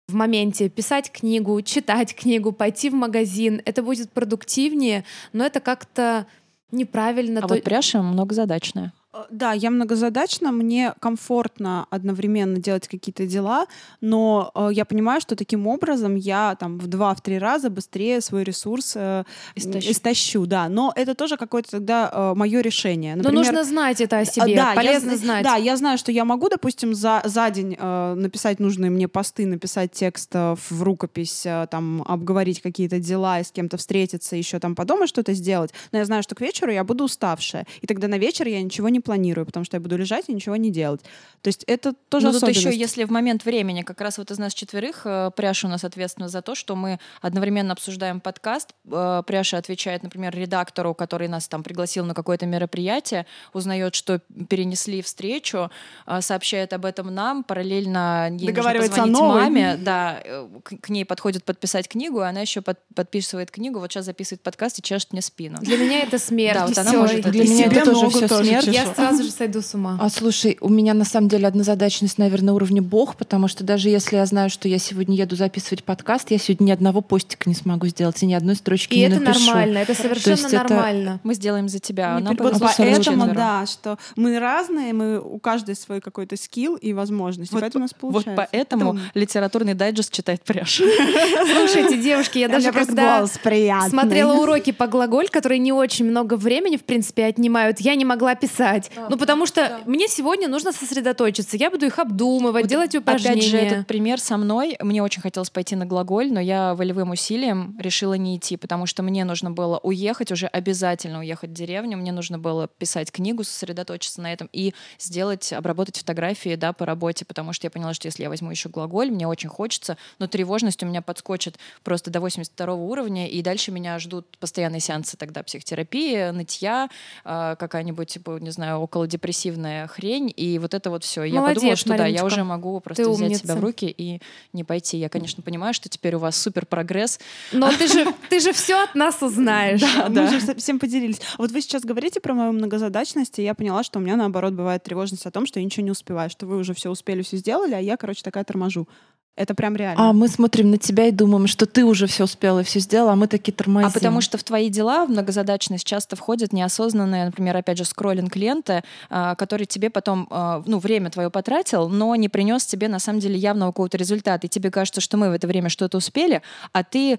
[0.09, 3.63] в моменте писать книгу, читать книгу, пойти в магазин.
[3.65, 6.27] Это будет продуктивнее, но это как-то
[6.71, 7.41] неправильно.
[7.41, 8.93] А То- вот пряша многозадачная.
[9.15, 13.67] Э, Да, я многозадачна, мне комфортно одновременно делать какие-то дела,
[14.01, 18.95] но э, я понимаю, что таким образом я там в два-три раза быстрее свой ресурс
[18.97, 19.91] э, Истощу.
[19.91, 20.47] истощу.
[20.47, 20.69] да.
[20.69, 23.15] Но это тоже какое-то тогда мое решение.
[23.17, 25.45] Но Например, нужно знать это о а, себе, да, я полезно зна- знать.
[25.45, 29.47] Да, я знаю, что я могу, допустим, за, за день э, написать нужные мне посты,
[29.47, 34.59] написать текст э, в рукопись, э, там, обговорить какие-то дела и с кем-то встретиться, еще
[34.59, 35.73] там по дому что-то сделать.
[35.93, 37.67] Но я знаю, что к вечеру я буду уставшая.
[37.81, 40.57] И тогда на вечер я ничего не планирую, потому что я буду лежать и ничего
[40.57, 41.03] не делать.
[41.43, 44.39] То есть это тоже Ну, тут еще, если в момент времени, как раз вот из
[44.39, 48.71] нас четверых, э, Пряша у нас ответственна за то, что мы одновременно обсуждаем подкаст.
[48.91, 55.03] Э, Пряша отвечает, например, редактору, который нас там пригласил на какое-то мероприятие, узнает, что перенесли
[55.03, 55.71] встречу,
[56.07, 60.77] э, сообщает об этом нам, параллельно ей нужно Договаривается о позвонить маме, да, э, к,
[60.81, 64.79] к ней подходит подписать книгу, и она еще под- подписывает книгу, вот сейчас записывает подкаст
[64.79, 65.59] и чешет мне спину.
[65.61, 66.55] Для меня это смерть.
[66.59, 68.65] Да, вот она может Для меня это тоже тоже смерть.
[68.65, 68.75] чешу.
[68.75, 68.94] Я.
[68.95, 69.99] сразу же сойду с ума.
[70.01, 73.89] А слушай, у меня на самом деле однозадачность, наверное, на уровне бог, потому что даже
[73.89, 77.55] если я знаю, что я сегодня еду записывать подкаст, я сегодня ни одного постика не
[77.55, 79.47] смогу сделать и ни одной строчки И не это напишу.
[79.47, 81.21] нормально, это совершенно есть это- нормально.
[81.23, 82.19] Мы сделаем за тебя.
[82.21, 87.53] Не вот поэтому, да, что мы разные, мы у каждой свой какой-то скилл и возможности,
[87.53, 88.49] Вот поэтому у нас Вот получается.
[88.51, 89.01] поэтому Тум.
[89.15, 90.85] литературный дайджест читает Пряша.
[91.57, 96.85] Слушайте, девушки, я даже когда смотрела уроки по глаголь, которые не очень много времени, в
[96.85, 98.84] принципе, отнимают, я не могла писать.
[99.09, 101.57] Ну, потому что мне сегодня нужно сосредоточиться.
[101.57, 103.39] Я буду их обдумывать, Вот делать упражнения.
[103.41, 104.77] Опять же, этот пример со мной.
[104.81, 109.03] Мне очень хотелось пойти на глаголь, но я волевым усилием решила не идти, потому что
[109.03, 111.97] мне нужно было уехать, уже обязательно уехать в деревню.
[111.97, 117.25] Мне нужно было писать книгу, сосредоточиться на этом и сделать, обработать фотографии да, по работе,
[117.25, 120.83] потому что я поняла, что если я возьму еще глаголь, мне очень хочется, но тревожность
[120.83, 126.31] у меня подскочит просто до 82 уровня, и дальше меня ждут постоянные сеансы тогда психотерапии,
[126.31, 126.89] нытья,
[127.25, 131.23] э, какая-нибудь, типа, не знаю, околодепрессивная хрень, и вот это вот все.
[131.25, 132.25] Я подумала, что да, я Мариночка.
[132.27, 133.43] уже могу просто Ты взять умница.
[133.43, 134.21] себя в руки и
[134.53, 134.99] не пойти.
[134.99, 137.19] Я, конечно, понимаю, что теперь у вас супер прогресс.
[137.53, 139.81] Но ты же, ты же все от нас узнаешь.
[139.81, 141.21] Да, мы же всем поделились.
[141.39, 144.83] Вот вы сейчас говорите про мою многозадачность, и я поняла, что у меня наоборот бывает
[144.83, 147.75] тревожность о том, что я ничего не успеваю, что вы уже все успели, все сделали,
[147.75, 148.89] а я, короче, такая торможу.
[149.37, 150.11] Это прям реально.
[150.11, 153.13] А мы смотрим на тебя и думаем, что ты уже все успела и все сделала,
[153.13, 153.89] а мы такие тормозим.
[153.89, 158.37] А потому что в твои дела в многозадачность часто входит неосознанное, например, опять же, скроллинг
[158.37, 163.01] ленты, а, который тебе потом, а, ну, время твое потратил, но не принес тебе на
[163.01, 164.47] самом деле явного какого-то результата.
[164.47, 166.41] И тебе кажется, что мы в это время что-то успели,
[166.73, 167.19] а ты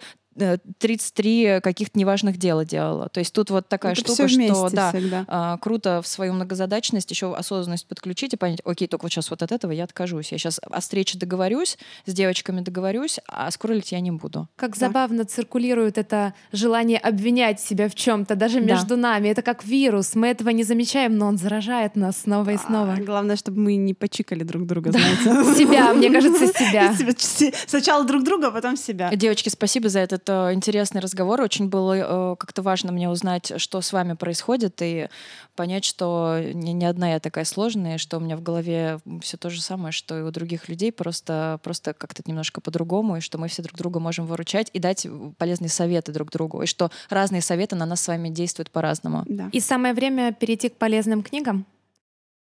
[0.79, 3.09] 33 каких-то неважных дела делала.
[3.09, 5.25] То есть тут вот такая Это штука, что да, всегда.
[5.27, 9.41] а, круто в свою многозадачность еще осознанность подключить и понять, окей, только вот сейчас вот
[9.43, 10.31] от этого я откажусь.
[10.31, 14.47] Я сейчас о встрече договорюсь, с девочками договорюсь, а скроллить я не буду.
[14.55, 18.65] Как забавно циркулирует это желание обвинять себя в чем-то, даже Да.
[18.73, 19.29] между нами.
[19.29, 20.15] Это как вирус.
[20.15, 22.93] Мы этого не замечаем, но он заражает нас снова и снова.
[22.93, 25.55] А, главное, чтобы мы не почикали друг друга, знаете.
[25.55, 26.93] Себя, мне кажется, себя.
[27.67, 29.09] Сначала друг друга, а потом себя.
[29.15, 31.41] Девочки, спасибо за этот э, интересный разговор.
[31.41, 35.09] Очень было э, как-то важно мне узнать, что с вами происходит, и
[35.55, 39.49] понять, что не, не одна я такая сложная, что у меня в голове все то
[39.49, 43.47] же самое, что и у других людей, просто, просто как-то немножко по-другому, и что мы
[43.47, 45.07] все друг друга можем выручать и дать
[45.38, 49.23] полезные советы друг другу, и что разные советы на нас с вами действуют по-разному.
[49.28, 49.49] Да.
[49.51, 51.65] И самое время перейти к полезным книгам.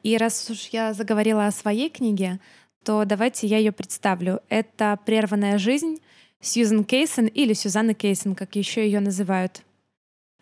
[0.03, 2.41] И раз уж я заговорила о своей книге,
[2.85, 4.41] то давайте я ее представлю.
[4.49, 5.99] Это «Прерванная жизнь»
[6.43, 9.63] Сьюзен Кейсон или Сюзанна Кейсон, как еще ее называют.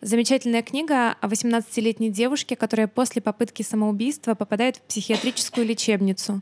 [0.01, 6.41] Замечательная книга о 18-летней девушке, которая после попытки самоубийства попадает в психиатрическую лечебницу.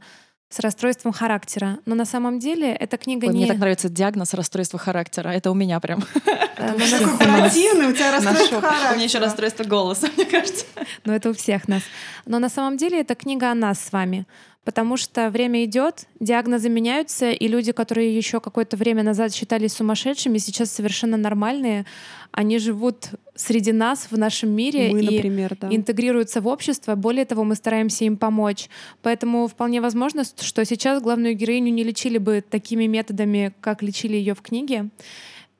[0.52, 1.78] с расстройством характера.
[1.86, 3.40] Но на самом деле эта книга Ой, не...
[3.42, 5.30] Мне так нравится диагноз расстройства характера.
[5.30, 6.04] Это у меня прям.
[6.26, 6.74] Э,
[7.20, 9.22] противный, у тебя расстройство У меня еще характера.
[9.22, 10.66] расстройство голоса, мне кажется.
[11.06, 11.84] Но это у всех нас.
[12.26, 14.26] Но на самом деле это книга о нас с вами.
[14.66, 20.38] Потому что время идет, диагнозы меняются, и люди, которые еще какое-то время назад считались сумасшедшими,
[20.38, 21.86] сейчас совершенно нормальные.
[22.32, 25.70] Они живут среди нас в нашем мире Мы, и например, да.
[25.72, 26.96] интегрируются в общество.
[26.96, 28.70] Более того, мы стараемся им помочь.
[29.02, 34.36] Поэтому вполне возможно, что сейчас главную героиню не лечили бы такими методами, как лечили ее
[34.36, 34.90] в книге.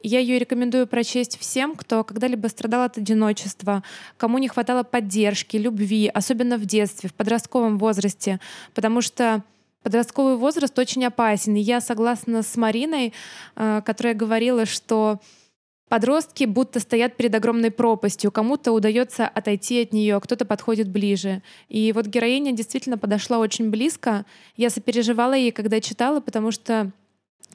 [0.02, 3.84] Я ее рекомендую прочесть всем, кто когда-либо страдал от одиночества,
[4.18, 8.40] кому не хватало поддержки, любви, особенно в детстве, в подростковом возрасте,
[8.74, 9.44] потому что
[9.84, 11.56] подростковый возраст очень опасен.
[11.56, 13.14] И я согласна с Мариной,
[13.56, 15.20] э, которая говорила, что
[15.90, 21.42] Подростки будто стоят перед огромной пропастью, кому-то удается отойти от нее, кто-то подходит ближе.
[21.68, 24.24] И вот героиня действительно подошла очень близко.
[24.56, 26.92] Я сопереживала ей, когда читала, потому что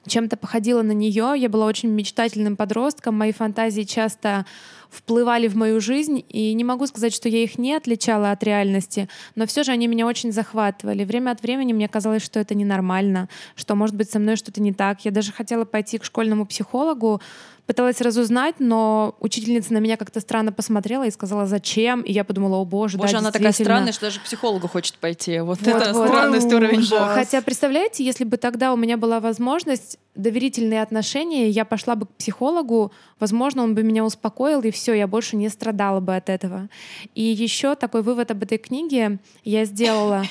[0.06, 1.34] чем-то походила на нее.
[1.36, 3.16] Я была очень мечтательным подростком.
[3.16, 4.46] Мои фантазии часто
[4.94, 9.08] вплывали в мою жизнь, и не могу сказать, что я их не отличала от реальности,
[9.34, 11.04] но все же они меня очень захватывали.
[11.04, 14.72] Время от времени мне казалось, что это ненормально, что, может быть, со мной что-то не
[14.72, 15.04] так.
[15.04, 17.20] Я даже хотела пойти к школьному психологу,
[17.66, 22.02] пыталась разузнать, но учительница на меня как-то странно посмотрела и сказала, зачем?
[22.02, 24.96] И я подумала, о боже, Боже, да, она такая странная, что даже к психологу хочет
[24.98, 25.40] пойти.
[25.40, 26.08] Вот, Вот, это вот.
[26.08, 26.90] странность уровень Ужас.
[26.90, 27.14] бога.
[27.14, 32.10] Хотя, представляете, если бы тогда у меня была возможность, доверительные отношения, я пошла бы к
[32.10, 36.68] психологу, возможно, он бы меня успокоил, и все, я больше не страдала бы от этого.
[37.14, 40.24] И еще такой вывод об этой книге я сделала.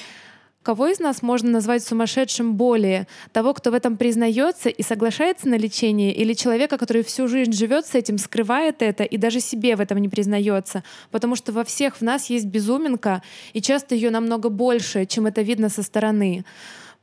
[0.63, 3.05] Кого из нас можно назвать сумасшедшим более?
[3.33, 7.85] Того, кто в этом признается и соглашается на лечение, или человека, который всю жизнь живет
[7.85, 10.85] с этим, скрывает это и даже себе в этом не признается?
[11.11, 15.41] Потому что во всех в нас есть безуминка, и часто ее намного больше, чем это
[15.41, 16.45] видно со стороны.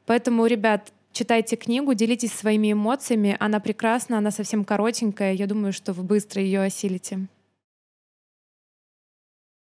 [0.07, 3.37] Поэтому, ребят, читайте книгу, делитесь своими эмоциями.
[3.41, 5.35] Она прекрасна, она совсем коротенькая.
[5.35, 7.27] Я думаю, что вы быстро ее осилите.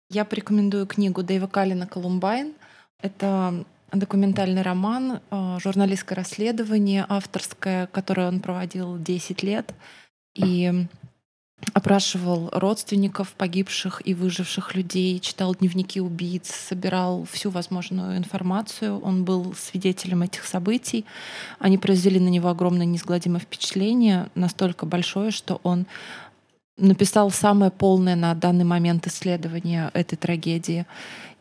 [0.09, 2.55] Я порекомендую книгу Дэйва Каллина «Колумбайн».
[3.03, 9.75] Это документальный роман, э, журналистское расследование авторское, которое он проводил 10 лет.
[10.35, 10.87] И
[11.75, 18.99] опрашивал родственников погибших и выживших людей, читал дневники убийц, собирал всю возможную информацию.
[18.99, 21.05] Он был свидетелем этих событий.
[21.59, 25.87] Они произвели на него огромное неизгладимое впечатление, настолько большое, что он
[26.77, 30.87] написал самое полное на данный момент исследование этой трагедии.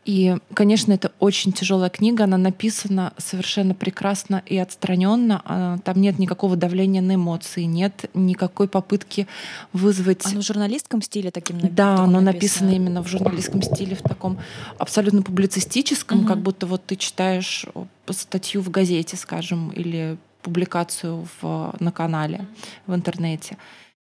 [0.03, 2.23] И, конечно, это очень тяжелая книга.
[2.23, 5.41] Она написана совершенно прекрасно и отстраненно.
[5.45, 9.27] А, Там нет никакого давления на эмоции, нет никакой попытки
[9.73, 14.01] вызвать Оно в журналистском стиле таким напи- да, оно написано именно в журналистском стиле, в
[14.01, 14.39] таком
[14.79, 16.27] абсолютно публицистическом, Мгм.
[16.27, 17.65] как будто вот ты читаешь
[18.09, 22.47] статью в газете, скажем, или публикацию в, на канале
[22.87, 23.55] в интернете.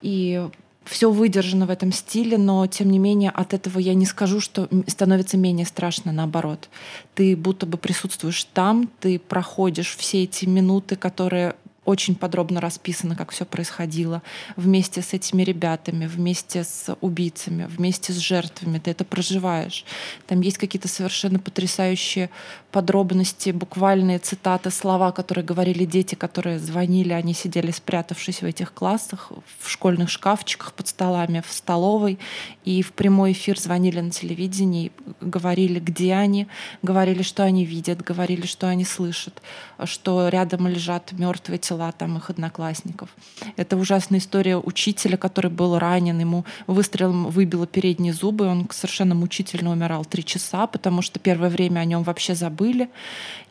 [0.01, 0.45] И
[0.87, 4.67] все выдержано в этом стиле, но тем не менее от этого я не скажу, что
[4.87, 6.69] становится менее страшно, наоборот.
[7.15, 11.55] Ты будто бы присутствуешь там, ты проходишь все эти минуты, которые
[11.87, 14.21] очень подробно расписано, как все происходило,
[14.57, 18.77] вместе с этими ребятами, вместе с убийцами, вместе с жертвами.
[18.77, 19.85] Ты это проживаешь.
[20.27, 22.29] Там есть какие-то совершенно потрясающие
[22.77, 29.31] подробности, буквальные цитаты, слова, которые говорили дети, которые звонили, они сидели спрятавшись в этих классах,
[29.59, 32.19] в школьных шкафчиках под столами, в столовой,
[32.65, 36.45] и в прямой эфир звонили на телевидении, говорили, где они,
[36.83, 39.41] говорили, что они видят, говорили, что они слышат,
[39.85, 43.09] что рядом лежат мертвые тела там их одноклассников.
[43.55, 49.71] Это ужасная история учителя, который был ранен, ему выстрелом выбило передние зубы, он совершенно мучительно
[49.71, 52.66] умирал три часа, потому что первое время о нем вообще забыли.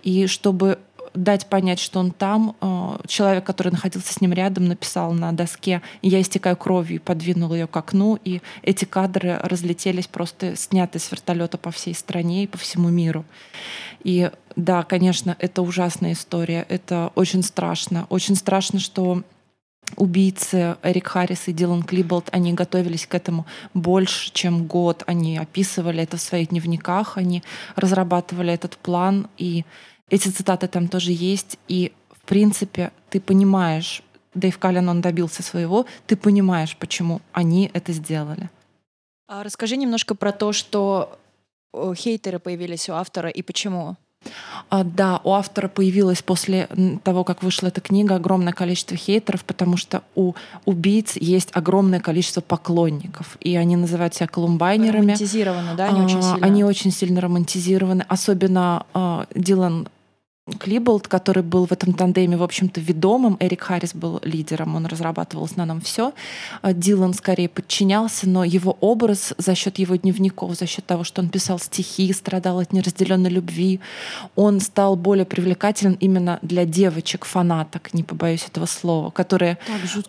[0.02, 0.78] И чтобы
[1.16, 5.82] дать понять, что он там, э, человек, который находился с ним рядом, написал на доске
[6.02, 11.10] «Я истекаю кровью» и подвинул ее к окну, и эти кадры разлетелись, просто сняты с
[11.10, 13.24] вертолета по всей стране и по всему миру.
[14.04, 18.06] И да, конечно, это ужасная история, это очень страшно.
[18.08, 19.22] Очень страшно, что
[19.96, 25.04] убийцы Эрик Харрис и Дилан Клиболт, они готовились к этому больше, чем год.
[25.06, 27.42] Они описывали это в своих дневниках, они
[27.76, 29.64] разрабатывали этот план, и
[30.10, 31.58] эти цитаты там тоже есть.
[31.68, 34.02] И, в принципе, ты понимаешь,
[34.34, 38.50] Дэйв Каллен, он добился своего, ты понимаешь, почему они это сделали.
[39.28, 41.18] А расскажи немножко про то, что
[41.72, 43.96] э, хейтеры появились у автора и почему.
[44.68, 46.68] А, да, у автора появилось после
[47.04, 52.40] того, как вышла эта книга, огромное количество хейтеров, потому что у убийц есть огромное количество
[52.40, 55.02] поклонников, и они называют себя колумбайнерами.
[55.12, 56.46] Романтизированы, да, они очень А, сильно.
[56.46, 58.04] Они очень сильно романтизированы.
[58.08, 59.88] Особенно а, Дилан
[60.60, 63.36] Клиболд, который был в этом тандеме, в общем-то, ведомым.
[63.40, 66.12] Эрик Харрис был лидером, он разрабатывал в основном все.
[66.62, 71.20] А Дилан скорее подчинялся, но его образ за счет его дневников, за счет того, что
[71.20, 73.80] он писал стихи, страдал от неразделенной любви,
[74.36, 79.58] он стал более привлекателен именно для девочек-фанаток, не побоюсь этого слова, которые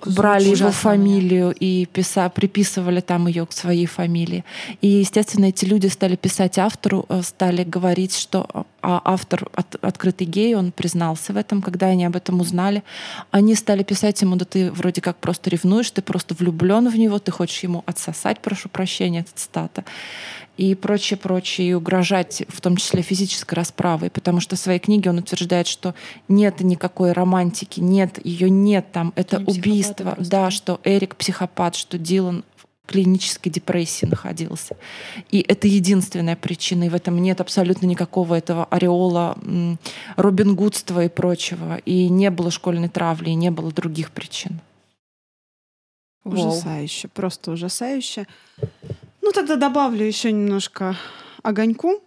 [0.06, 4.46] брали его фамилию и писа, приписывали там ее к своей фамилии.
[4.82, 10.27] И, естественно, эти люди стали писать автору, э, стали говорить, что а автор от, открытый
[10.28, 12.84] гей, он признался в этом, когда они об этом узнали.
[13.32, 17.20] Они стали писать ему, да ты вроде как просто ревнуешь, ты просто влюблен в него,
[17.20, 19.84] ты хочешь ему отсосать, прошу прощения, это цитата
[20.58, 25.12] и прочее, прочее, и угрожать в том числе физической расправой, потому что в своей книге
[25.12, 25.94] он утверждает, что
[26.28, 32.44] нет никакой романтики, нет, ее нет там, это убийство, да, что Эрик психопат, что Дилан
[32.88, 34.76] клинической депрессии находился.
[35.30, 39.38] И это единственная причина, и в этом нет абсолютно никакого этого ореола
[40.16, 41.78] Робин Гудства и прочего.
[41.86, 44.62] И не было школьной травли, и не было других причин.
[46.24, 47.12] Ужасающе, Воу.
[47.14, 48.28] просто ужасающе.
[49.22, 50.96] Ну, тогда добавлю еще немножко
[51.44, 52.02] огоньку.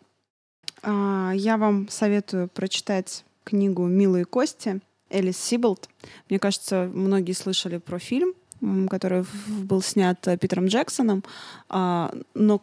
[0.83, 5.89] А, я вам советую прочитать книгу «Милые кости» Элис Сиболт.
[6.29, 8.35] Мне кажется, многие слышали про фильм
[8.89, 11.25] который был снят э, Питером Джексоном.
[11.69, 12.63] А, но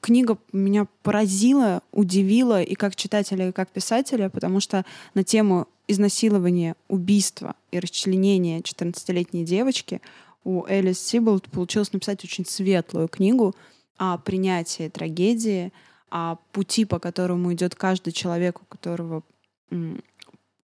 [0.00, 4.84] книга меня поразила, удивила и как читателя, и как писателя, потому что
[5.14, 10.00] на тему изнасилования, убийства и расчленения 14-летней девочки
[10.44, 13.54] у Элис Сиболт получилось написать очень светлую книгу
[13.96, 15.72] о принятии трагедии,
[16.10, 19.22] о пути, по которому идет каждый человек, у которого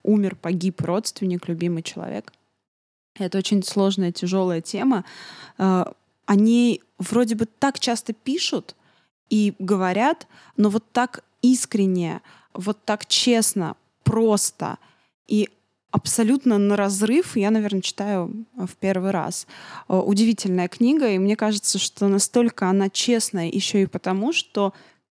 [0.02, 2.32] умер, погиб родственник, любимый человек.
[3.18, 5.04] Это очень сложная, тяжелая тема.
[5.58, 5.84] Э,
[6.26, 8.76] о ней вроде бы так часто пишут
[9.28, 12.20] и говорят, но вот так искренне,
[12.54, 14.78] вот так честно, просто
[15.26, 15.48] и
[15.90, 19.46] абсолютно на разрыв я, наверное, читаю в первый раз.
[19.88, 24.72] Э, удивительная книга, и мне кажется, что настолько она честная еще и потому, что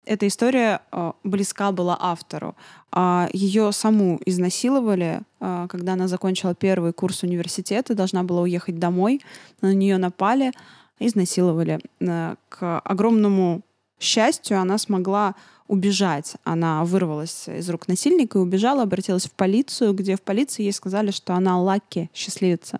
[0.05, 2.55] эта история э, близка была автору.
[2.91, 9.21] А ее саму изнасиловали, э, когда она закончила первый курс университета, должна была уехать домой,
[9.61, 10.51] на нее напали,
[10.99, 11.79] изнасиловали.
[11.99, 13.61] Э, к огромному
[13.99, 15.35] счастью она смогла
[15.67, 16.35] убежать.
[16.43, 21.11] Она вырвалась из рук насильника и убежала, обратилась в полицию, где в полиции ей сказали,
[21.11, 22.79] что она лаки, счастливица.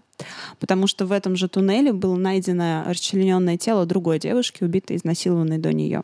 [0.59, 5.73] Потому что в этом же туннеле было найдено расчлененное тело другой девушки, убитой, изнасилованной до
[5.73, 6.03] нее.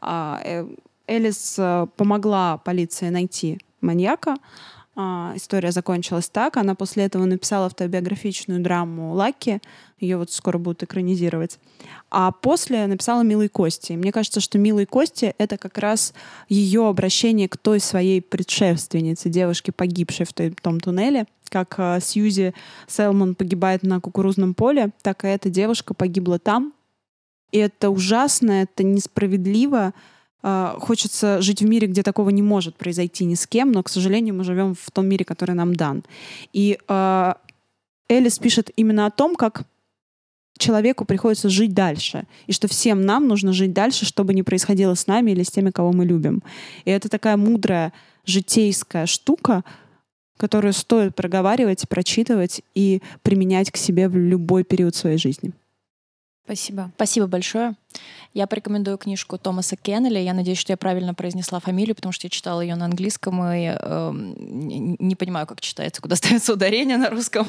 [0.00, 0.66] А, э,
[1.06, 4.36] Элис э, помогла полиции найти маньяка.
[4.94, 6.56] А, история закончилась так.
[6.56, 9.60] Она после этого написала автобиографичную драму «Лаки».
[9.98, 11.58] Ее вот скоро будут экранизировать.
[12.10, 13.94] А после написала «Милые кости».
[13.94, 16.12] мне кажется, что «Милые кости»— это как раз
[16.48, 21.26] ее обращение к той своей предшественнице, девушке, погибшей в том туннеле.
[21.48, 22.54] Как э, Сьюзи
[22.86, 26.72] Селмон погибает на кукурузном поле, так и эта девушка погибла там,
[27.52, 29.92] и это ужасно, это несправедливо.
[30.42, 33.88] Uh, хочется жить в мире, где такого не может произойти ни с кем, но, к
[33.88, 36.02] сожалению, мы живем в том мире, который нам дан.
[36.52, 37.36] И uh,
[38.08, 39.62] Элис пишет именно о том, как
[40.58, 44.94] человеку приходится жить дальше, и что всем нам нужно жить дальше, что бы ни происходило
[44.94, 46.42] с нами или с теми, кого мы любим.
[46.84, 47.92] И это такая мудрая
[48.26, 49.64] житейская штука,
[50.36, 55.52] которую стоит проговаривать, прочитывать и применять к себе в любой период своей жизни.
[56.44, 56.90] Спасибо.
[56.96, 57.74] Спасибо большое.
[58.34, 60.18] Я порекомендую книжку Томаса Кеннелли.
[60.18, 63.76] Я надеюсь, что я правильно произнесла фамилию, потому что я читала ее на английском и
[63.78, 67.46] э, не понимаю, как читается, куда ставится ударение на русском.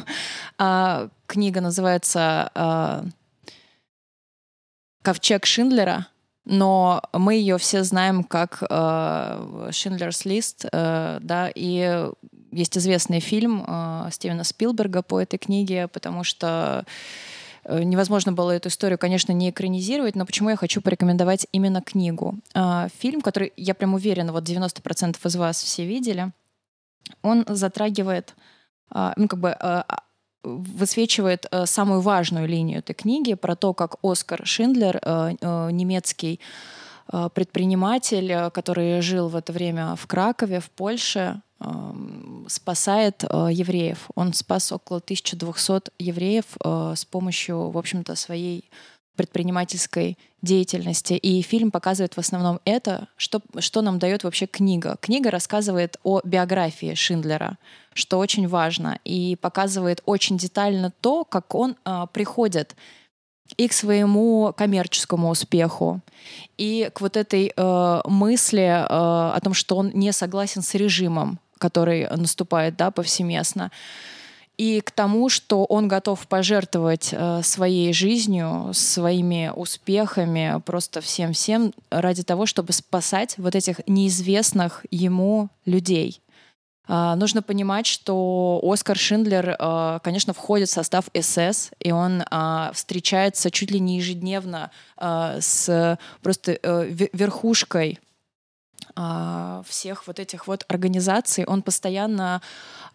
[0.58, 3.04] А, книга называется э,
[5.02, 6.08] «Ковчег Шиндлера»,
[6.46, 12.10] но мы ее все знаем как э, Шиндлерс лист, э, да, и
[12.52, 16.86] есть известный фильм э, Стивена Спилберга по этой книге, потому что
[17.68, 22.36] невозможно было эту историю, конечно, не экранизировать, но почему я хочу порекомендовать именно книгу?
[22.54, 26.32] А, фильм, который, я прям уверена, вот 90% из вас все видели,
[27.22, 28.36] он затрагивает,
[28.90, 29.86] а, ну, как бы а,
[30.44, 35.32] высвечивает э, самую важную линию этой книги про то, как Оскар Шиндлер, э,
[35.72, 36.42] немецкий
[37.34, 41.42] предприниматель, который жил в это время в Кракове, в Польше,
[42.48, 44.10] спасает э, евреев.
[44.16, 48.70] Он спас около 1200 евреев э, с помощью, в общем-то, своей
[49.16, 51.14] предпринимательской деятельности.
[51.14, 54.98] И фильм показывает в основном это, что, что нам дает вообще книга.
[55.00, 57.58] Книга рассказывает о биографии Шиндлера,
[57.94, 62.76] что очень важно, и показывает очень детально то, как он э, приходит
[63.58, 66.02] и к своему коммерческому успеху,
[66.58, 71.40] и к вот этой э, мысли э, о том, что он не согласен с режимом,
[71.64, 73.72] который наступает да, повсеместно
[74.58, 82.24] и к тому, что он готов пожертвовать э, своей жизнью, своими успехами, просто всем-всем ради
[82.24, 86.20] того, чтобы спасать вот этих неизвестных ему людей.
[86.86, 92.74] Uh, нужно понимать, что Оскар Шиндлер, uh, конечно, входит в состав СС, и он uh,
[92.74, 96.60] встречается чуть ли не ежедневно с просто
[97.14, 98.00] верхушкой
[99.68, 101.46] всех вот этих вот организаций.
[101.46, 102.42] Он постоянно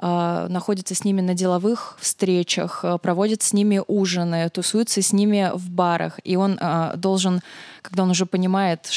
[0.01, 5.51] а, находится с ними на деловых встречах, а, проводит с ними ужины, тусуется с ними
[5.55, 6.21] в барах.
[6.23, 7.41] И он а, должен,
[7.83, 8.89] когда он уже понимает,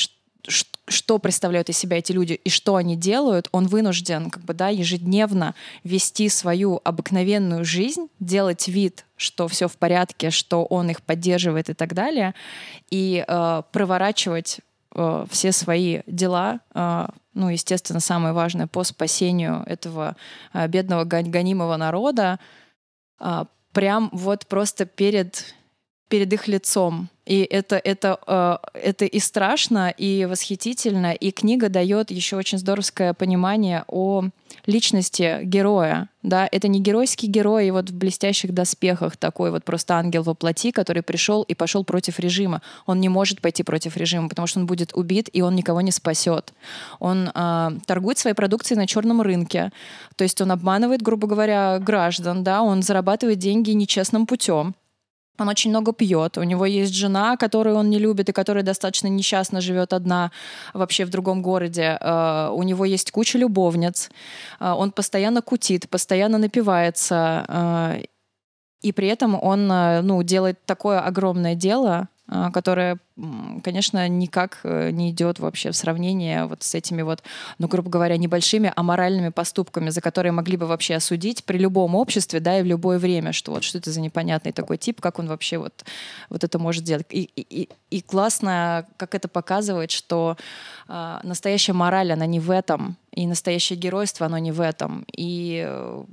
[0.88, 4.70] что представляют из себя эти люди и что они делают, он вынужден как бы, да,
[4.70, 11.70] ежедневно вести свою обыкновенную жизнь, делать вид, что все в порядке, что он их поддерживает
[11.70, 12.36] и так далее,
[12.90, 14.60] и э, проворачивать
[14.96, 20.16] э, все свои дела э, ну, естественно, самое важное по спасению этого
[20.52, 22.40] а, бедного гонимого народа,
[23.20, 25.56] а, прям вот просто перед,
[26.10, 27.10] перед их лицом.
[27.32, 31.14] И это, это, э, это и страшно, и восхитительно.
[31.14, 34.26] И книга дает еще очень здоровское понимание о
[34.66, 36.10] личности героя.
[36.24, 36.50] Да?
[36.52, 41.04] Это не геройский герой вот в блестящих доспехах такой вот просто ангел во плоти, который
[41.04, 42.62] пришел и пошел против режима.
[42.86, 45.92] Он не может пойти против режима, потому что он будет убит, и он никого не
[45.92, 46.52] спасет.
[47.00, 49.72] Он э, торгует своей продукцией на черном рынке.
[50.18, 52.62] То есть он обманывает, грубо говоря, граждан, да?
[52.62, 54.76] он зарабатывает деньги нечестным путем.
[55.42, 56.38] Он очень много пьет.
[56.38, 60.32] У него есть жена, которую он не любит и которая достаточно несчастно живет одна
[60.74, 61.98] вообще в другом городе.
[62.02, 64.10] Uh, у него есть куча любовниц.
[64.60, 67.46] Uh, он постоянно кутит, постоянно напивается.
[67.48, 68.08] Uh,
[68.82, 72.08] и при этом он ну, делает такое огромное дело,
[72.54, 72.98] которая,
[73.64, 77.24] конечно, никак э, не идет вообще в сравнение вот с этими вот,
[77.58, 82.40] ну, грубо говоря, небольшими аморальными поступками, за которые могли бы вообще осудить при любом обществе,
[82.40, 85.28] да, и в любое время, что вот что это за непонятный такой тип, как он
[85.28, 85.84] вообще вот,
[86.30, 87.06] вот это может делать.
[87.10, 90.38] И, и, и классно, как это показывает, что
[90.88, 95.06] э, настоящая мораль, она не в этом, и настоящее геройство, оно не в этом.
[95.12, 96.04] И э,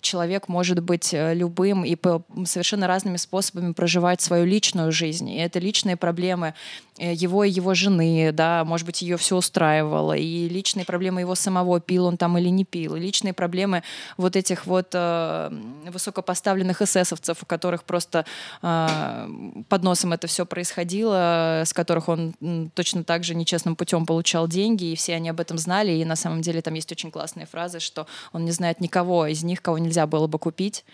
[0.00, 1.96] человек может быть э, любым и
[2.44, 5.28] совершенно разными способами проживать свою личную жизнь.
[5.30, 6.54] И это личные проблемы
[7.00, 11.80] его и его жены, да, может быть, ее все устраивало, и личные проблемы его самого,
[11.80, 13.82] пил он там или не пил, и личные проблемы
[14.16, 15.50] вот этих вот э,
[15.86, 18.24] высокопоставленных эсэсовцев, у которых просто
[18.62, 19.28] э,
[19.68, 22.34] под носом это все происходило, с которых он
[22.74, 26.16] точно так же нечестным путем получал деньги, и все они об этом знали, и на
[26.16, 29.76] самом деле там есть очень классные фразы, что он не знает никого из них, кого
[29.78, 30.84] не нельзя было бы купить.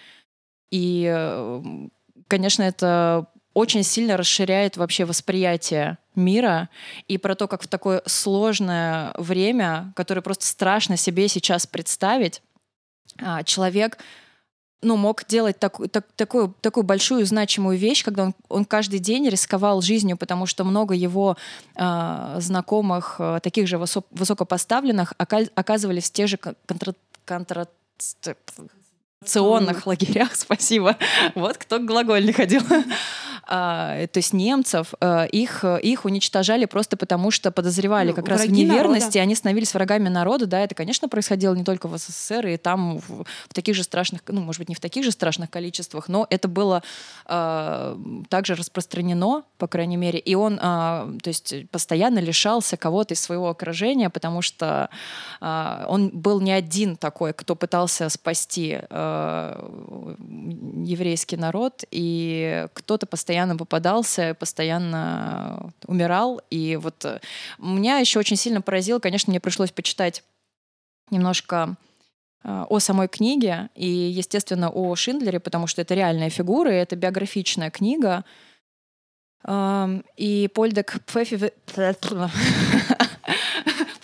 [0.70, 1.62] И, э,
[2.28, 3.26] конечно, это
[3.56, 6.68] очень сильно расширяет вообще восприятие мира
[7.08, 12.42] и про то, как в такое сложное время, которое просто страшно себе сейчас представить,
[13.18, 13.96] а, человек
[14.82, 19.26] ну, мог делать такую, так, такую, такую большую значимую вещь, когда он, он каждый день
[19.26, 21.38] рисковал жизнью, потому что много его
[21.76, 27.68] э, знакомых, э, таких же высо, высокопоставленных, оказывались в тех же контра, контра,
[29.26, 30.96] концентрационных лагерях, спасибо.
[31.34, 32.62] Вот кто глаголь не ходил.
[33.48, 38.44] А, то есть немцев, э, их, их уничтожали просто потому, что подозревали ну, как раз
[38.44, 39.20] в неверности, народа.
[39.20, 43.24] они становились врагами народа, да, это, конечно, происходило не только в СССР, и там в,
[43.48, 46.48] в таких же страшных, ну, может быть, не в таких же страшных количествах, но это
[46.48, 46.82] было
[47.26, 47.96] э,
[48.28, 53.48] также распространено, по крайней мере, и он, э, то есть, постоянно лишался кого-то из своего
[53.48, 54.90] окружения, потому что
[55.40, 59.68] э, он был не один такой, кто пытался спасти э,
[60.84, 66.40] еврейский народ, и кто-то постоянно постоянно попадался, постоянно умирал.
[66.50, 67.20] И вот э,
[67.58, 70.24] меня еще очень сильно поразило, конечно, мне пришлось почитать
[71.10, 71.76] немножко
[72.44, 76.96] э, о самой книге и, естественно, о Шиндлере, потому что это реальная фигура, и это
[76.96, 78.24] биографичная книга.
[80.16, 81.52] И Польдек Пфефи...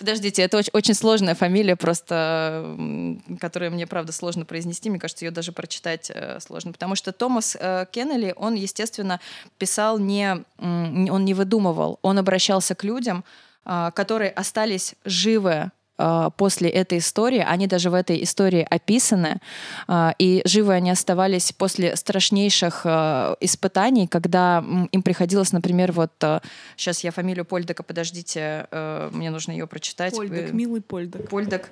[0.03, 2.75] Подождите, это очень, очень сложная фамилия, просто,
[3.39, 4.89] которую мне, правда, сложно произнести.
[4.89, 6.73] Мне кажется, ее даже прочитать э, сложно.
[6.73, 9.21] Потому что Томас э, Кеннелли, он, естественно,
[9.57, 10.43] писал не...
[10.59, 11.99] Он не выдумывал.
[12.01, 13.23] Он обращался к людям,
[13.65, 15.71] э, которые остались живы
[16.37, 19.39] после этой истории, они даже в этой истории описаны,
[19.87, 26.11] а, и живы они оставались после страшнейших а, испытаний, когда им приходилось, например, вот
[26.75, 28.67] сейчас я фамилию Польдека, подождите,
[29.11, 30.13] мне нужно ее прочитать.
[30.15, 31.29] Польдек, милый Польдек.
[31.29, 31.69] Польдек.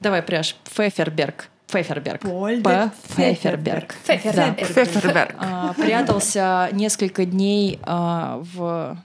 [0.00, 0.56] Давай, пряж.
[0.64, 1.48] Феферберг.
[1.66, 2.22] Феферберг.
[2.22, 2.92] Польдек.
[3.16, 3.94] Феферберг.
[4.04, 4.56] Феферберг.
[4.56, 4.64] Да.
[4.64, 5.34] Феферберг.
[5.38, 8.98] А, прятался несколько дней а, в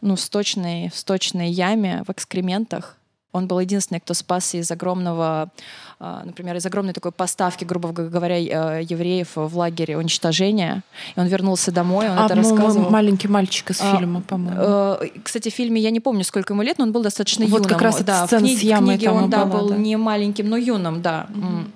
[0.00, 2.96] ну, в сточной, в сточной яме, в экскрементах
[3.36, 5.50] Он был единственный, кто спасся из огромного,
[5.98, 10.82] а, например, из огромной такой поставки, грубо говоря, э, евреев в лагере уничтожения.
[11.14, 12.90] И он вернулся домой, он а, это рассказывал.
[12.90, 14.60] Маленький мальчик из а, фильма, по-моему.
[14.60, 17.62] Э, кстати, в фильме я не помню, сколько ему лет, но он был достаточно вот
[17.62, 17.70] юным.
[17.70, 19.76] как раз да, в книге, с книге он да, была, был да.
[19.76, 21.26] не маленьким, но юным, да.
[21.30, 21.70] Mm-hmm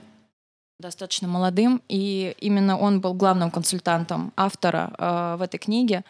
[0.81, 6.05] достаточно молодым, и именно он был главным консультантом автора э, в этой книге.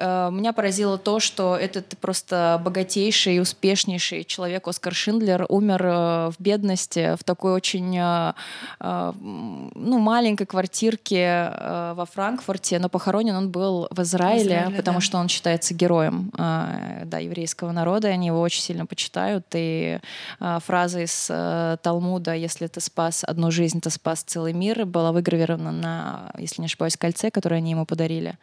[0.00, 6.30] Э, меня поразило то, что этот просто богатейший и успешнейший человек Оскар Шиндлер умер э,
[6.30, 8.32] в бедности, в такой очень э,
[8.80, 11.52] ну, маленькой квартирке
[11.94, 15.04] во Франкфурте, но похоронен он был в Израиле, Израиле потому да.
[15.04, 20.00] что он считается героем да, еврейского народа, они его очень сильно почитают, и
[20.38, 21.26] фраза из
[21.82, 26.66] Талмуда «Если ты спас одну жизнь, ты спас целый мир» была выгравирована на, если не
[26.66, 28.38] ошибаюсь, кольце, которое они ему подарили.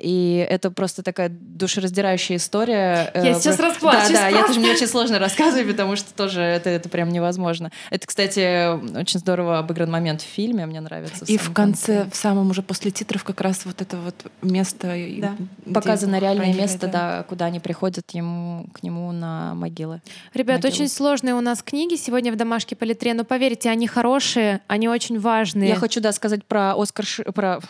[0.00, 3.10] И это просто такая душераздирающая история.
[3.14, 4.12] Я сейчас расплачусь.
[4.12, 7.70] Да, да, я тоже мне очень сложно рассказывать, потому что тоже это, это прям невозможно.
[7.90, 11.24] Это, кстати, очень здорово обыгран момент в фильме, мне нравится.
[11.26, 14.96] И в конце, в самом уже после титров как раз вот это вот место.
[15.18, 15.36] Да.
[15.72, 17.18] Показано реальное место, да.
[17.18, 20.00] да, куда они приходят ему, к нему на могилы.
[20.34, 20.72] Ребят, могилы.
[20.72, 24.88] очень сложные у нас книги сегодня в домашке по литре, но поверьте, они хорошие, они
[24.88, 25.68] очень важные.
[25.68, 27.04] Я хочу, да, сказать про Оскар,
[27.34, 27.60] про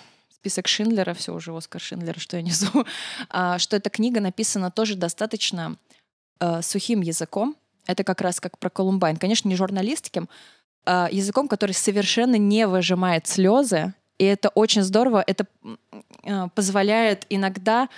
[0.40, 2.86] список Шиндлера, все уже Оскар Шиндлера, что я несу,
[3.28, 5.76] а, что эта книга написана тоже достаточно
[6.40, 7.56] э, сухим языком.
[7.86, 9.16] Это как раз как про Колумбайн.
[9.18, 10.30] Конечно, не журналистским,
[10.86, 13.92] э, языком, который совершенно не выжимает слезы.
[14.18, 15.22] И это очень здорово.
[15.26, 15.44] Это
[16.24, 17.90] э, позволяет иногда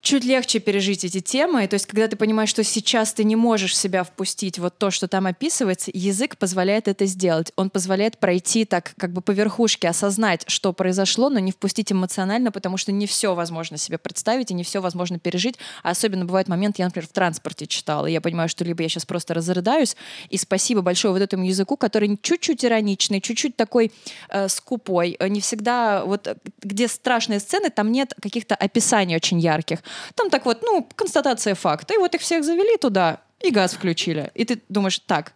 [0.00, 1.66] чуть легче пережить эти темы.
[1.66, 4.90] То есть, когда ты понимаешь, что сейчас ты не можешь в себя впустить вот то,
[4.90, 7.52] что там описывается, язык позволяет это сделать.
[7.56, 12.52] Он позволяет пройти так как бы по верхушке, осознать, что произошло, но не впустить эмоционально,
[12.52, 15.56] потому что не все возможно себе представить и не все возможно пережить.
[15.82, 18.88] А особенно бывает момент, я, например, в транспорте читала, и я понимаю, что либо я
[18.88, 19.96] сейчас просто разрыдаюсь,
[20.30, 23.92] и спасибо большое вот этому языку, который чуть-чуть ироничный, чуть-чуть такой
[24.28, 29.80] э, скупой, не всегда вот где страшные сцены, там нет каких-то описаний очень ярких.
[30.14, 31.94] Там так вот, ну, констатация факта.
[31.94, 34.30] И вот их всех завели туда, и газ включили.
[34.34, 35.32] И ты думаешь, так,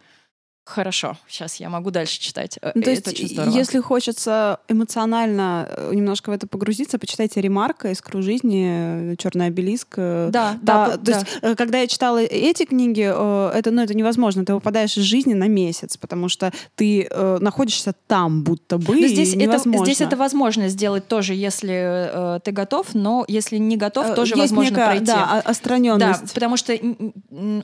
[0.65, 2.59] Хорошо, сейчас я могу дальше читать.
[2.63, 3.55] Э, ну, то это есть, очень здорово.
[3.55, 9.97] если хочется эмоционально э, немножко в это погрузиться, почитайте «Ремарка» из «Кру жизни», «Черный обелиск».
[9.97, 10.57] Да, да.
[10.63, 11.19] да то да.
[11.19, 14.45] есть, когда я читала эти книги, это, ну, это невозможно.
[14.45, 17.09] Ты выпадаешь из жизни на месяц, потому что ты
[17.41, 19.35] находишься там будто бы, но здесь.
[19.35, 24.35] Это, здесь это возможно сделать тоже, если э, ты готов, но если не готов, тоже
[24.35, 25.07] Есть возможно некая, пройти.
[25.07, 26.23] Да, остраненность.
[26.23, 26.79] Да, потому что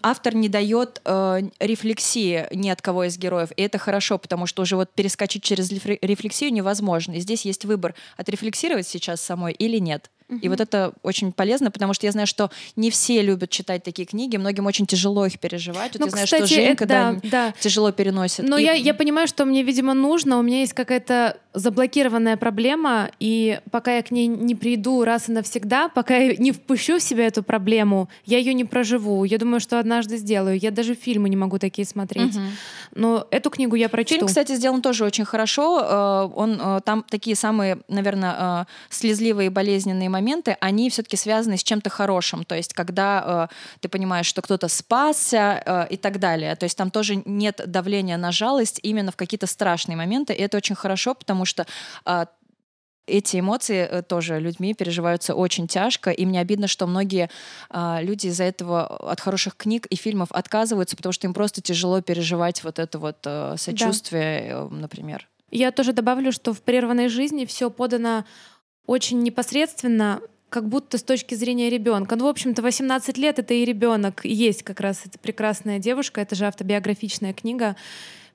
[0.02, 3.50] автор не дает э, рефлексии ни от кого из героев.
[3.54, 7.12] И это хорошо, потому что уже вот перескочить через рефлексию невозможно.
[7.12, 10.10] И здесь есть выбор, отрефлексировать сейчас самой или нет.
[10.28, 14.06] И вот это очень полезно, потому что я знаю, что не все любят читать такие
[14.06, 15.92] книги, многим очень тяжело их переживать.
[15.92, 17.54] Вот ну, я знаю, кстати, что Женька это, да, да.
[17.58, 18.46] тяжело переносит.
[18.46, 18.64] Но и...
[18.64, 20.38] я, я понимаю, что мне, видимо, нужно.
[20.38, 25.32] У меня есть какая-то заблокированная проблема, и пока я к ней не приду раз и
[25.32, 29.24] навсегда, пока я не впущу в себя эту проблему, я ее не проживу.
[29.24, 30.58] Я думаю, что однажды сделаю.
[30.58, 32.36] Я даже фильмы не могу такие смотреть.
[32.36, 32.44] Угу.
[32.94, 34.14] Но эту книгу я прочту.
[34.16, 35.80] Фильм, кстати, сделан тоже очень хорошо.
[35.80, 40.17] Э, он э, там такие самые, наверное, э, слезливые и болезненные моменты,
[40.60, 42.44] они все-таки связаны с чем-то хорошим.
[42.44, 43.48] То есть, когда
[43.80, 46.54] ты понимаешь, что кто-то спасся и так далее.
[46.56, 50.32] То есть там тоже нет давления на жалость именно в какие-то страшные моменты.
[50.32, 51.66] И это очень хорошо, потому что
[53.08, 57.30] эти эмоции тоже людьми переживаются очень тяжко, и мне обидно, что многие
[57.70, 62.00] а, люди из-за этого от хороших книг и фильмов отказываются, потому что им просто тяжело
[62.00, 64.68] переживать вот это вот а, сочувствие, да.
[64.70, 65.26] например.
[65.50, 68.24] Я тоже добавлю, что в прерванной жизни все подано
[68.88, 72.16] очень непосредственно, как будто с точки зрения ребенка.
[72.16, 76.34] Ну, в общем-то, 18 лет это и ребенок, есть как раз эта прекрасная девушка, это
[76.34, 77.76] же автобиографичная книга.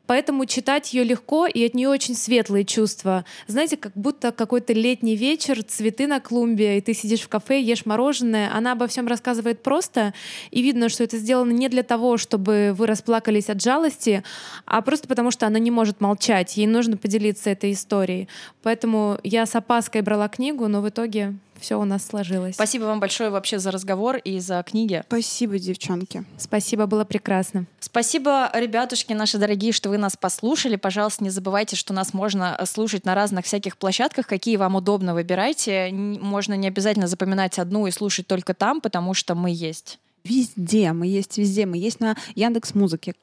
[0.06, 3.24] Поэтому читать ее легко, и от нее очень светлые чувства.
[3.48, 7.86] Знаете, как будто какой-то летний вечер, цветы на клумбе, и ты сидишь в кафе, ешь
[7.86, 8.52] мороженое.
[8.54, 10.14] Она обо всем рассказывает просто,
[10.52, 14.24] и видно, что это сделано не для того, чтобы вы расплакались от жалости,
[14.66, 16.58] а просто потому, что она не может молчать.
[16.58, 18.28] Ей нужно поделиться этой историей.
[18.62, 22.56] Поэтому я с опаской брала книгу, но в итоге все у нас сложилось.
[22.56, 25.04] Спасибо вам большое вообще за разговор и за книги.
[25.08, 26.26] Спасибо, девчонки.
[26.38, 27.66] Спасибо, было прекрасно.
[27.80, 30.76] Спасибо, ребятушки наши дорогие, что вы нас послушали.
[30.76, 35.90] Пожалуйста, не забывайте, что нас можно слушать на разных всяких площадках, какие вам удобно, выбирайте.
[35.92, 40.00] Можно не обязательно запоминать одну и слушать только там, потому что мы есть.
[40.24, 41.66] Везде, мы есть везде.
[41.66, 43.14] Мы есть на Яндекс Музыке,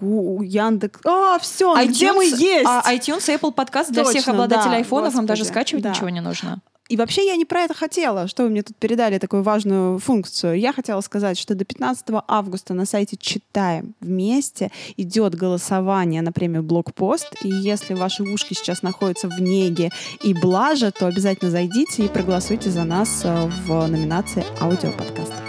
[0.00, 1.00] Яндекс.
[1.04, 2.66] А, все, iTunes, где мы есть?
[2.66, 5.90] А, iTunes и Apple Podcast для Точно, всех обладателей да, айфонов, вам даже скачивать да.
[5.90, 6.60] ничего не нужно.
[6.88, 10.58] И вообще я не про это хотела, что вы мне тут передали такую важную функцию.
[10.58, 16.62] Я хотела сказать, что до 15 августа на сайте «Читаем вместе» идет голосование на премию
[16.62, 17.28] «Блокпост».
[17.42, 19.90] И если ваши ушки сейчас находятся в неге
[20.22, 25.47] и блаже, то обязательно зайдите и проголосуйте за нас э, в номинации «Аудиоподкаст».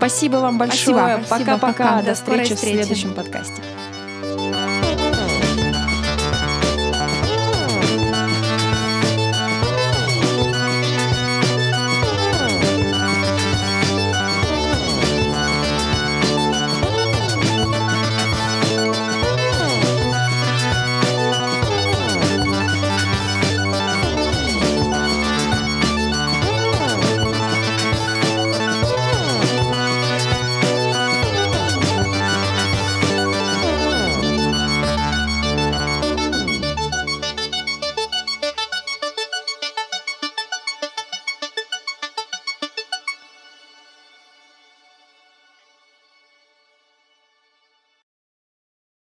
[0.00, 1.22] Спасибо вам большое.
[1.28, 2.00] Пока-пока.
[2.00, 2.76] До скорой встречи в встречи.
[2.76, 3.60] следующем подкасте.